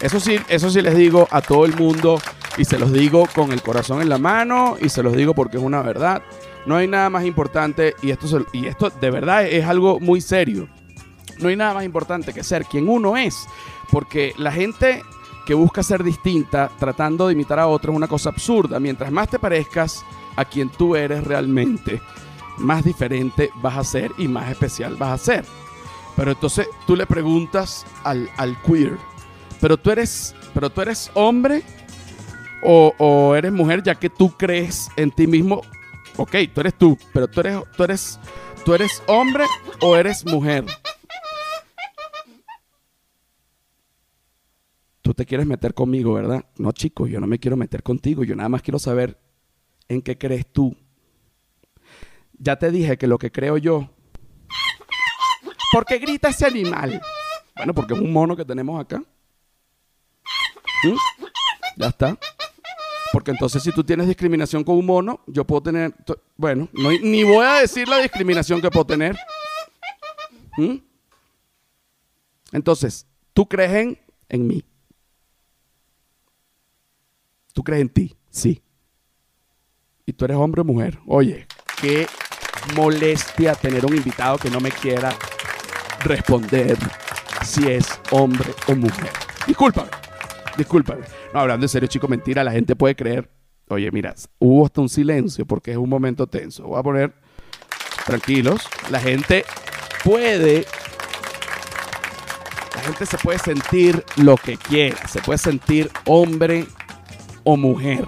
Eso 0.00 0.20
sí, 0.20 0.38
eso 0.48 0.70
sí 0.70 0.80
les 0.80 0.96
digo 0.96 1.28
a 1.30 1.40
todo 1.40 1.64
el 1.64 1.74
mundo 1.74 2.20
y 2.56 2.64
se 2.64 2.78
los 2.78 2.92
digo 2.92 3.28
con 3.34 3.52
el 3.52 3.62
corazón 3.62 4.00
en 4.00 4.08
la 4.08 4.18
mano 4.18 4.76
y 4.80 4.88
se 4.88 5.02
los 5.02 5.14
digo 5.14 5.34
porque 5.34 5.56
es 5.56 5.62
una 5.62 5.82
verdad. 5.82 6.22
No 6.66 6.76
hay 6.76 6.86
nada 6.86 7.10
más 7.10 7.24
importante 7.24 7.94
y 8.02 8.10
esto, 8.10 8.46
y 8.52 8.66
esto 8.66 8.90
de 8.90 9.10
verdad 9.10 9.46
es 9.46 9.64
algo 9.64 10.00
muy 10.00 10.20
serio. 10.20 10.68
No 11.38 11.48
hay 11.48 11.56
nada 11.56 11.74
más 11.74 11.84
importante 11.84 12.32
que 12.32 12.42
ser 12.42 12.64
quien 12.64 12.88
uno 12.88 13.16
es, 13.16 13.46
porque 13.90 14.34
la 14.38 14.50
gente 14.50 15.02
que 15.46 15.54
busca 15.54 15.82
ser 15.82 16.02
distinta 16.02 16.70
tratando 16.78 17.26
de 17.26 17.32
imitar 17.32 17.58
a 17.58 17.68
otros 17.68 17.92
es 17.92 17.96
una 17.96 18.08
cosa 18.08 18.30
absurda. 18.30 18.80
Mientras 18.80 19.10
más 19.10 19.28
te 19.28 19.38
parezcas 19.38 20.04
a 20.36 20.44
quien 20.44 20.68
tú 20.68 20.94
eres 20.94 21.24
realmente, 21.24 22.00
más 22.58 22.84
diferente 22.84 23.50
vas 23.56 23.76
a 23.76 23.84
ser 23.84 24.12
y 24.18 24.28
más 24.28 24.50
especial 24.50 24.96
vas 24.96 25.20
a 25.20 25.24
ser. 25.24 25.44
Pero 26.16 26.32
entonces 26.32 26.66
tú 26.86 26.96
le 26.96 27.06
preguntas 27.06 27.86
al, 28.04 28.28
queer, 28.66 28.96
pero 29.60 29.76
tú 29.76 29.90
eres, 29.90 30.34
pero 30.52 30.70
tú 30.70 30.80
eres 30.80 31.10
hombre 31.14 31.62
o, 32.62 33.34
eres 33.36 33.52
mujer 33.52 33.82
ya 33.82 33.94
que 33.94 34.10
tú 34.10 34.30
crees 34.36 34.88
en 34.96 35.10
ti 35.10 35.26
mismo. 35.26 35.62
Ok, 36.16 36.34
tú 36.52 36.60
eres 36.60 36.76
tú, 36.76 36.98
pero 37.12 37.28
tú 37.28 37.40
eres, 37.40 37.62
tú 37.76 37.84
eres, 37.84 38.20
tú 38.64 38.74
eres 38.74 39.02
hombre 39.06 39.44
o 39.80 39.96
eres 39.96 40.26
mujer. 40.26 40.64
te 45.18 45.26
quieres 45.26 45.48
meter 45.48 45.74
conmigo, 45.74 46.14
¿verdad? 46.14 46.44
No, 46.58 46.70
chico, 46.70 47.08
yo 47.08 47.18
no 47.18 47.26
me 47.26 47.40
quiero 47.40 47.56
meter 47.56 47.82
contigo. 47.82 48.22
Yo 48.22 48.36
nada 48.36 48.48
más 48.48 48.62
quiero 48.62 48.78
saber 48.78 49.18
en 49.88 50.00
qué 50.00 50.16
crees 50.16 50.46
tú. 50.46 50.76
Ya 52.38 52.56
te 52.56 52.70
dije 52.70 52.96
que 52.96 53.06
lo 53.06 53.18
que 53.18 53.30
creo 53.32 53.56
yo. 53.58 53.90
¿Por 55.72 55.84
qué 55.84 55.98
grita 55.98 56.28
ese 56.28 56.46
animal? 56.46 57.00
Bueno, 57.56 57.74
porque 57.74 57.94
es 57.94 58.00
un 58.00 58.12
mono 58.12 58.36
que 58.36 58.44
tenemos 58.44 58.80
acá. 58.80 59.02
¿Mm? 60.84 60.94
Ya 61.76 61.86
está. 61.88 62.18
Porque 63.12 63.30
entonces 63.30 63.62
si 63.62 63.72
tú 63.72 63.82
tienes 63.82 64.06
discriminación 64.06 64.62
con 64.62 64.76
un 64.76 64.86
mono, 64.86 65.20
yo 65.26 65.44
puedo 65.44 65.62
tener... 65.62 65.94
Bueno, 66.36 66.68
ni 66.72 67.24
voy 67.24 67.44
a 67.44 67.54
decir 67.60 67.88
la 67.88 67.98
discriminación 67.98 68.60
que 68.60 68.70
puedo 68.70 68.86
tener. 68.86 69.16
¿Mm? 70.56 70.76
Entonces, 72.52 73.06
tú 73.32 73.46
crees 73.48 73.72
en, 73.72 73.98
en 74.28 74.46
mí. 74.46 74.64
Tú 77.52 77.62
crees 77.62 77.82
en 77.82 77.88
ti, 77.88 78.16
sí. 78.30 78.62
Y 80.06 80.12
tú 80.12 80.24
eres 80.24 80.36
hombre 80.36 80.60
o 80.60 80.64
mujer. 80.64 80.98
Oye, 81.06 81.46
qué 81.80 82.06
molestia 82.74 83.54
tener 83.54 83.84
un 83.84 83.96
invitado 83.96 84.38
que 84.38 84.50
no 84.50 84.60
me 84.60 84.70
quiera 84.70 85.14
responder 86.04 86.76
si 87.44 87.70
es 87.70 87.86
hombre 88.10 88.52
o 88.66 88.74
mujer. 88.74 89.10
Discúlpame, 89.46 89.90
discúlpame. 90.56 91.04
No, 91.32 91.40
hablando 91.40 91.64
en 91.64 91.68
serio, 91.68 91.88
chico, 91.88 92.08
mentira, 92.08 92.44
la 92.44 92.52
gente 92.52 92.76
puede 92.76 92.94
creer. 92.94 93.30
Oye, 93.68 93.90
mira, 93.90 94.14
hubo 94.38 94.64
hasta 94.64 94.80
un 94.80 94.88
silencio 94.88 95.46
porque 95.46 95.72
es 95.72 95.76
un 95.76 95.88
momento 95.88 96.26
tenso. 96.26 96.64
Voy 96.64 96.78
a 96.78 96.82
poner 96.82 97.14
tranquilos. 98.06 98.68
La 98.90 99.00
gente 99.00 99.44
puede 100.04 100.66
la 102.74 102.80
gente 102.84 103.06
se 103.06 103.18
puede 103.18 103.38
sentir 103.38 104.04
lo 104.16 104.36
que 104.36 104.56
quiera, 104.56 105.08
se 105.08 105.20
puede 105.20 105.38
sentir 105.38 105.90
hombre 106.06 106.64
o 107.44 107.56
mujer. 107.56 108.06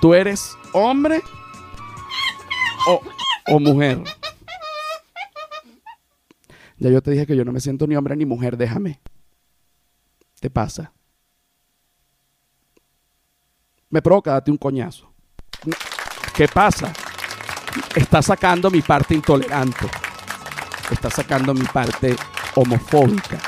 ¿Tú 0.00 0.14
eres 0.14 0.56
hombre 0.72 1.20
o, 2.86 3.02
o 3.46 3.60
mujer? 3.60 4.02
Ya 6.78 6.90
yo 6.90 7.02
te 7.02 7.10
dije 7.10 7.26
que 7.26 7.36
yo 7.36 7.44
no 7.44 7.52
me 7.52 7.60
siento 7.60 7.86
ni 7.86 7.94
hombre 7.96 8.16
ni 8.16 8.24
mujer, 8.24 8.56
déjame. 8.56 9.00
¿Te 10.40 10.48
pasa? 10.48 10.92
Me 13.90 14.00
provoca 14.00 14.32
darte 14.32 14.50
un 14.50 14.56
coñazo. 14.56 15.12
¿Qué 16.34 16.48
pasa? 16.48 16.92
Está 17.94 18.22
sacando 18.22 18.70
mi 18.70 18.80
parte 18.80 19.14
intolerante. 19.14 19.86
Está 20.90 21.10
sacando 21.10 21.52
mi 21.52 21.66
parte 21.66 22.16
homofóbica. 22.54 23.38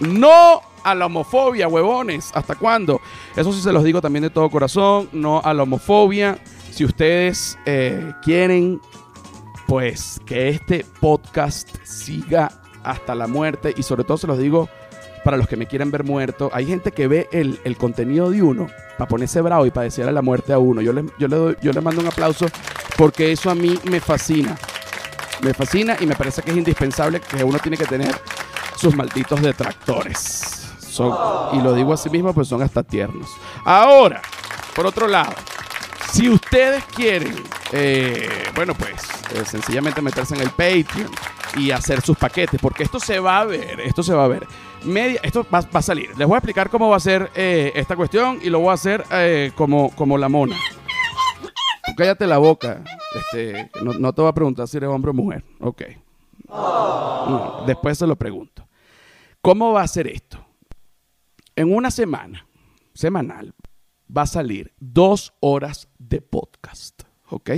No 0.00 0.60
a 0.82 0.94
la 0.94 1.06
homofobia, 1.06 1.68
huevones. 1.68 2.30
¿Hasta 2.34 2.56
cuándo? 2.56 3.00
Eso 3.36 3.52
sí 3.52 3.62
se 3.62 3.72
los 3.72 3.84
digo 3.84 4.00
también 4.00 4.24
de 4.24 4.30
todo 4.30 4.50
corazón. 4.50 5.08
No 5.12 5.40
a 5.40 5.54
la 5.54 5.62
homofobia. 5.62 6.38
Si 6.74 6.84
ustedes 6.84 7.56
eh, 7.66 8.14
quieren 8.20 8.80
pues 9.68 10.20
que 10.26 10.48
este 10.48 10.84
podcast 11.00 11.68
siga 11.84 12.50
hasta 12.82 13.14
la 13.14 13.28
muerte 13.28 13.72
y 13.76 13.84
sobre 13.84 14.02
todo 14.02 14.18
se 14.18 14.26
los 14.26 14.38
digo 14.38 14.68
para 15.22 15.36
los 15.36 15.46
que 15.46 15.56
me 15.56 15.68
quieren 15.68 15.92
ver 15.92 16.02
muerto, 16.02 16.50
hay 16.52 16.66
gente 16.66 16.90
que 16.90 17.06
ve 17.06 17.28
el, 17.30 17.76
contenido 17.76 18.28
de 18.28 18.42
uno 18.42 18.66
para 18.98 19.06
ponerse 19.06 19.40
bravo 19.40 19.66
y 19.66 19.70
para 19.70 19.84
desear 19.84 20.12
la 20.12 20.20
muerte 20.20 20.52
a 20.52 20.58
uno. 20.58 20.80
Yo 20.80 20.92
le, 20.92 21.04
yo, 21.16 21.28
le 21.28 21.36
doy, 21.36 21.56
yo 21.62 21.72
le 21.72 21.80
mando 21.80 22.00
un 22.00 22.08
aplauso 22.08 22.46
porque 22.98 23.30
eso 23.30 23.50
a 23.50 23.54
mí 23.54 23.78
me 23.84 24.00
fascina. 24.00 24.56
Me 25.42 25.54
fascina 25.54 25.96
y 26.00 26.06
me 26.06 26.16
parece 26.16 26.42
que 26.42 26.50
es 26.50 26.56
indispensable 26.56 27.20
que 27.20 27.44
uno 27.44 27.60
tiene 27.60 27.76
que 27.76 27.86
tener 27.86 28.12
sus 28.76 28.96
malditos 28.96 29.40
detractores. 29.40 30.72
Son, 30.80 31.16
y 31.52 31.62
lo 31.62 31.72
digo 31.72 31.92
así 31.92 32.10
mismo, 32.10 32.34
pues 32.34 32.48
son 32.48 32.62
hasta 32.62 32.82
tiernos. 32.82 33.30
Ahora, 33.64 34.22
por 34.74 34.86
otro 34.86 35.06
lado, 35.06 35.34
si 36.14 36.28
ustedes 36.28 36.84
quieren, 36.84 37.34
eh, 37.72 38.28
bueno, 38.54 38.72
pues 38.74 39.02
eh, 39.34 39.44
sencillamente 39.44 40.00
meterse 40.00 40.36
en 40.36 40.42
el 40.42 40.50
Patreon 40.50 41.10
y 41.56 41.72
hacer 41.72 42.02
sus 42.02 42.16
paquetes, 42.16 42.60
porque 42.60 42.84
esto 42.84 43.00
se 43.00 43.18
va 43.18 43.40
a 43.40 43.44
ver, 43.44 43.80
esto 43.80 44.04
se 44.04 44.14
va 44.14 44.24
a 44.24 44.28
ver. 44.28 44.46
Media, 44.84 45.18
esto 45.24 45.44
va, 45.52 45.58
a 45.58 45.82
salir. 45.82 46.16
Les 46.16 46.28
voy 46.28 46.36
a 46.36 46.38
explicar 46.38 46.70
cómo 46.70 46.88
va 46.88 46.98
a 46.98 47.00
ser 47.00 47.32
eh, 47.34 47.72
esta 47.74 47.96
cuestión 47.96 48.38
y 48.40 48.48
lo 48.48 48.60
voy 48.60 48.70
a 48.70 48.74
hacer 48.74 49.04
como, 49.56 49.90
como 49.96 50.16
la 50.16 50.28
mona. 50.28 50.56
cállate 51.96 52.28
la 52.28 52.38
boca. 52.38 52.84
Este, 53.16 53.70
no, 53.82 54.12
te 54.12 54.22
voy 54.22 54.30
a 54.30 54.34
preguntar 54.34 54.68
si 54.68 54.76
eres 54.76 54.90
hombre 54.90 55.10
o 55.10 55.14
mujer. 55.14 55.42
Ok. 55.58 55.82
después 57.66 57.98
se 57.98 58.06
lo 58.06 58.14
pregunto. 58.14 58.68
¿Cómo 59.40 59.72
va 59.72 59.82
a 59.82 59.88
ser 59.88 60.06
esto? 60.06 60.38
En 61.56 61.74
una 61.74 61.90
semana, 61.90 62.46
semanal, 62.92 63.52
va 64.14 64.22
a 64.22 64.26
salir 64.26 64.72
dos 64.78 65.32
horas 65.40 65.88
de 65.98 66.20
podcast. 66.20 67.02
¿Ok? 67.28 67.50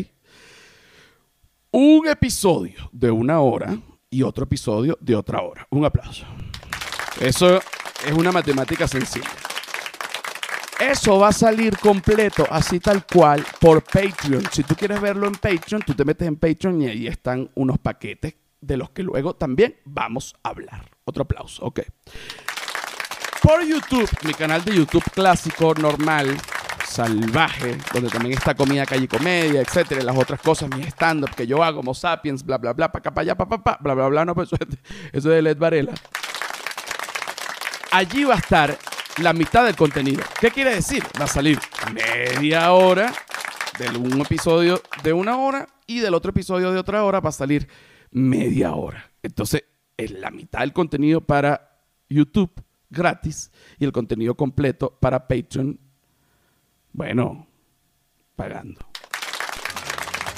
Un 1.70 2.08
episodio 2.08 2.88
de 2.92 3.10
una 3.10 3.40
hora 3.40 3.78
y 4.08 4.22
otro 4.22 4.44
episodio 4.44 4.96
de 5.00 5.14
otra 5.14 5.42
hora. 5.42 5.66
Un 5.70 5.84
aplauso. 5.84 6.24
Eso 7.20 7.56
es 7.58 8.12
una 8.16 8.32
matemática 8.32 8.86
sencilla. 8.86 9.28
Eso 10.80 11.18
va 11.18 11.28
a 11.28 11.32
salir 11.32 11.76
completo, 11.78 12.46
así 12.50 12.80
tal 12.80 13.06
cual, 13.06 13.44
por 13.60 13.82
Patreon. 13.82 14.44
Si 14.52 14.62
tú 14.62 14.74
quieres 14.74 15.00
verlo 15.00 15.26
en 15.26 15.32
Patreon, 15.32 15.82
tú 15.82 15.94
te 15.94 16.04
metes 16.04 16.28
en 16.28 16.36
Patreon 16.36 16.82
y 16.82 16.86
ahí 16.86 17.06
están 17.06 17.50
unos 17.54 17.78
paquetes 17.78 18.36
de 18.60 18.76
los 18.76 18.90
que 18.90 19.02
luego 19.02 19.34
también 19.34 19.76
vamos 19.84 20.36
a 20.42 20.50
hablar. 20.50 20.90
Otro 21.04 21.22
aplauso, 21.22 21.64
ok 21.64 21.80
por 23.46 23.64
YouTube, 23.64 24.10
mi 24.24 24.34
canal 24.34 24.64
de 24.64 24.74
YouTube 24.74 25.04
clásico, 25.14 25.72
normal, 25.74 26.36
salvaje, 26.84 27.78
donde 27.94 28.10
también 28.10 28.36
está 28.36 28.56
comida, 28.56 28.84
calle 28.84 29.06
comedia, 29.06 29.60
etcétera, 29.60 30.02
las 30.02 30.16
otras 30.16 30.40
cosas, 30.40 30.68
mi 30.68 30.82
stand-up 30.82 31.30
que 31.36 31.46
yo 31.46 31.62
hago, 31.62 31.76
como 31.76 31.94
Sapiens, 31.94 32.44
bla, 32.44 32.58
bla, 32.58 32.72
bla, 32.72 32.90
pa' 32.90 32.98
acá, 32.98 33.14
pa' 33.14 33.20
allá, 33.20 33.36
pa, 33.36 33.48
pa, 33.48 33.62
pa, 33.62 33.78
bla, 33.80 33.94
bla, 33.94 34.08
bla, 34.08 34.24
no, 34.24 34.34
pues 34.34 34.50
eso 35.12 35.12
es 35.12 35.22
de 35.22 35.42
Led 35.42 35.58
Varela. 35.58 35.94
Allí 37.92 38.24
va 38.24 38.34
a 38.34 38.38
estar 38.38 38.76
la 39.22 39.32
mitad 39.32 39.64
del 39.64 39.76
contenido. 39.76 40.24
¿Qué 40.40 40.50
quiere 40.50 40.74
decir? 40.74 41.04
Va 41.20 41.26
a 41.26 41.28
salir 41.28 41.60
media 41.94 42.72
hora 42.72 43.12
de 43.78 43.96
un 43.96 44.22
episodio 44.22 44.82
de 45.04 45.12
una 45.12 45.36
hora 45.36 45.68
y 45.86 46.00
del 46.00 46.14
otro 46.14 46.30
episodio 46.30 46.72
de 46.72 46.80
otra 46.80 47.04
hora 47.04 47.20
va 47.20 47.28
a 47.28 47.32
salir 47.32 47.68
media 48.10 48.72
hora. 48.72 49.08
Entonces, 49.22 49.62
es 49.96 50.10
la 50.10 50.32
mitad 50.32 50.60
del 50.60 50.72
contenido 50.72 51.20
para 51.20 51.78
YouTube 52.08 52.65
gratis 52.90 53.50
y 53.78 53.84
el 53.84 53.92
contenido 53.92 54.34
completo 54.34 54.96
para 55.00 55.26
Patreon, 55.26 55.78
bueno, 56.92 57.46
pagando. 58.34 58.80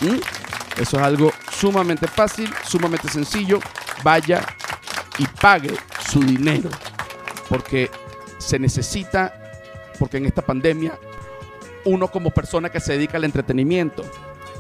¿Mm? 0.02 0.80
Eso 0.80 0.96
es 0.96 1.02
algo 1.02 1.32
sumamente 1.50 2.06
fácil, 2.06 2.48
sumamente 2.64 3.08
sencillo. 3.08 3.58
Vaya 4.04 4.46
y 5.18 5.26
pague 5.40 5.74
su 6.08 6.20
dinero, 6.20 6.70
porque 7.48 7.90
se 8.38 8.58
necesita, 8.58 9.34
porque 9.98 10.18
en 10.18 10.26
esta 10.26 10.42
pandemia, 10.42 10.96
uno 11.84 12.08
como 12.08 12.30
persona 12.30 12.70
que 12.70 12.78
se 12.78 12.92
dedica 12.92 13.16
al 13.16 13.24
entretenimiento, 13.24 14.04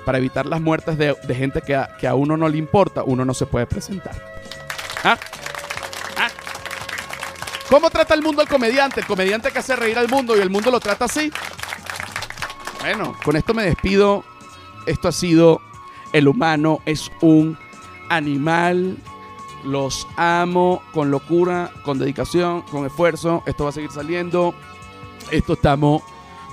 para 0.04 0.18
evitar 0.18 0.46
las 0.46 0.60
muertes 0.60 0.98
de, 0.98 1.14
gente 1.34 1.60
que 1.60 1.76
a, 1.76 1.96
que 2.00 2.08
a 2.08 2.14
uno 2.14 2.36
no 2.36 2.48
le 2.48 2.58
importa, 2.58 3.04
uno 3.04 3.24
no 3.24 3.34
se 3.34 3.46
puede 3.46 3.66
presentar. 3.66 4.14
¿Ah? 5.04 5.18
¿Cómo 7.68 7.90
trata 7.90 8.14
el 8.14 8.22
mundo 8.22 8.40
al 8.40 8.48
comediante? 8.48 9.00
El 9.00 9.06
comediante 9.06 9.50
que 9.52 9.58
hace 9.58 9.76
reír 9.76 9.98
al 9.98 10.08
mundo 10.08 10.36
y 10.36 10.40
el 10.40 10.48
mundo 10.48 10.70
lo 10.70 10.80
trata 10.80 11.04
así. 11.04 11.30
Bueno, 12.80 13.14
con 13.22 13.36
esto 13.36 13.52
me 13.52 13.64
despido. 13.64 14.24
Esto 14.86 15.08
ha 15.08 15.12
sido 15.12 15.60
El 16.12 16.28
humano 16.28 16.80
es 16.86 17.10
un 17.20 17.58
animal. 18.08 18.96
Los 19.64 20.06
amo 20.16 20.82
con 20.94 21.10
locura, 21.10 21.70
con 21.82 21.98
dedicación, 21.98 22.62
con 22.62 22.86
esfuerzo. 22.86 23.42
Esto 23.44 23.64
va 23.64 23.70
a 23.70 23.72
seguir 23.72 23.90
saliendo. 23.90 24.54
Esto 25.30 25.52
estamos, 25.52 26.02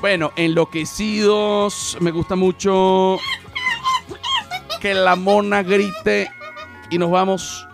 bueno, 0.01 0.33
enloquecidos. 0.35 1.97
Me 2.01 2.11
gusta 2.11 2.35
mucho 2.35 3.17
que 4.81 4.93
la 4.93 5.15
mona 5.15 5.63
grite 5.63 6.29
y 6.89 6.97
nos 6.97 7.09
vamos 7.09 7.65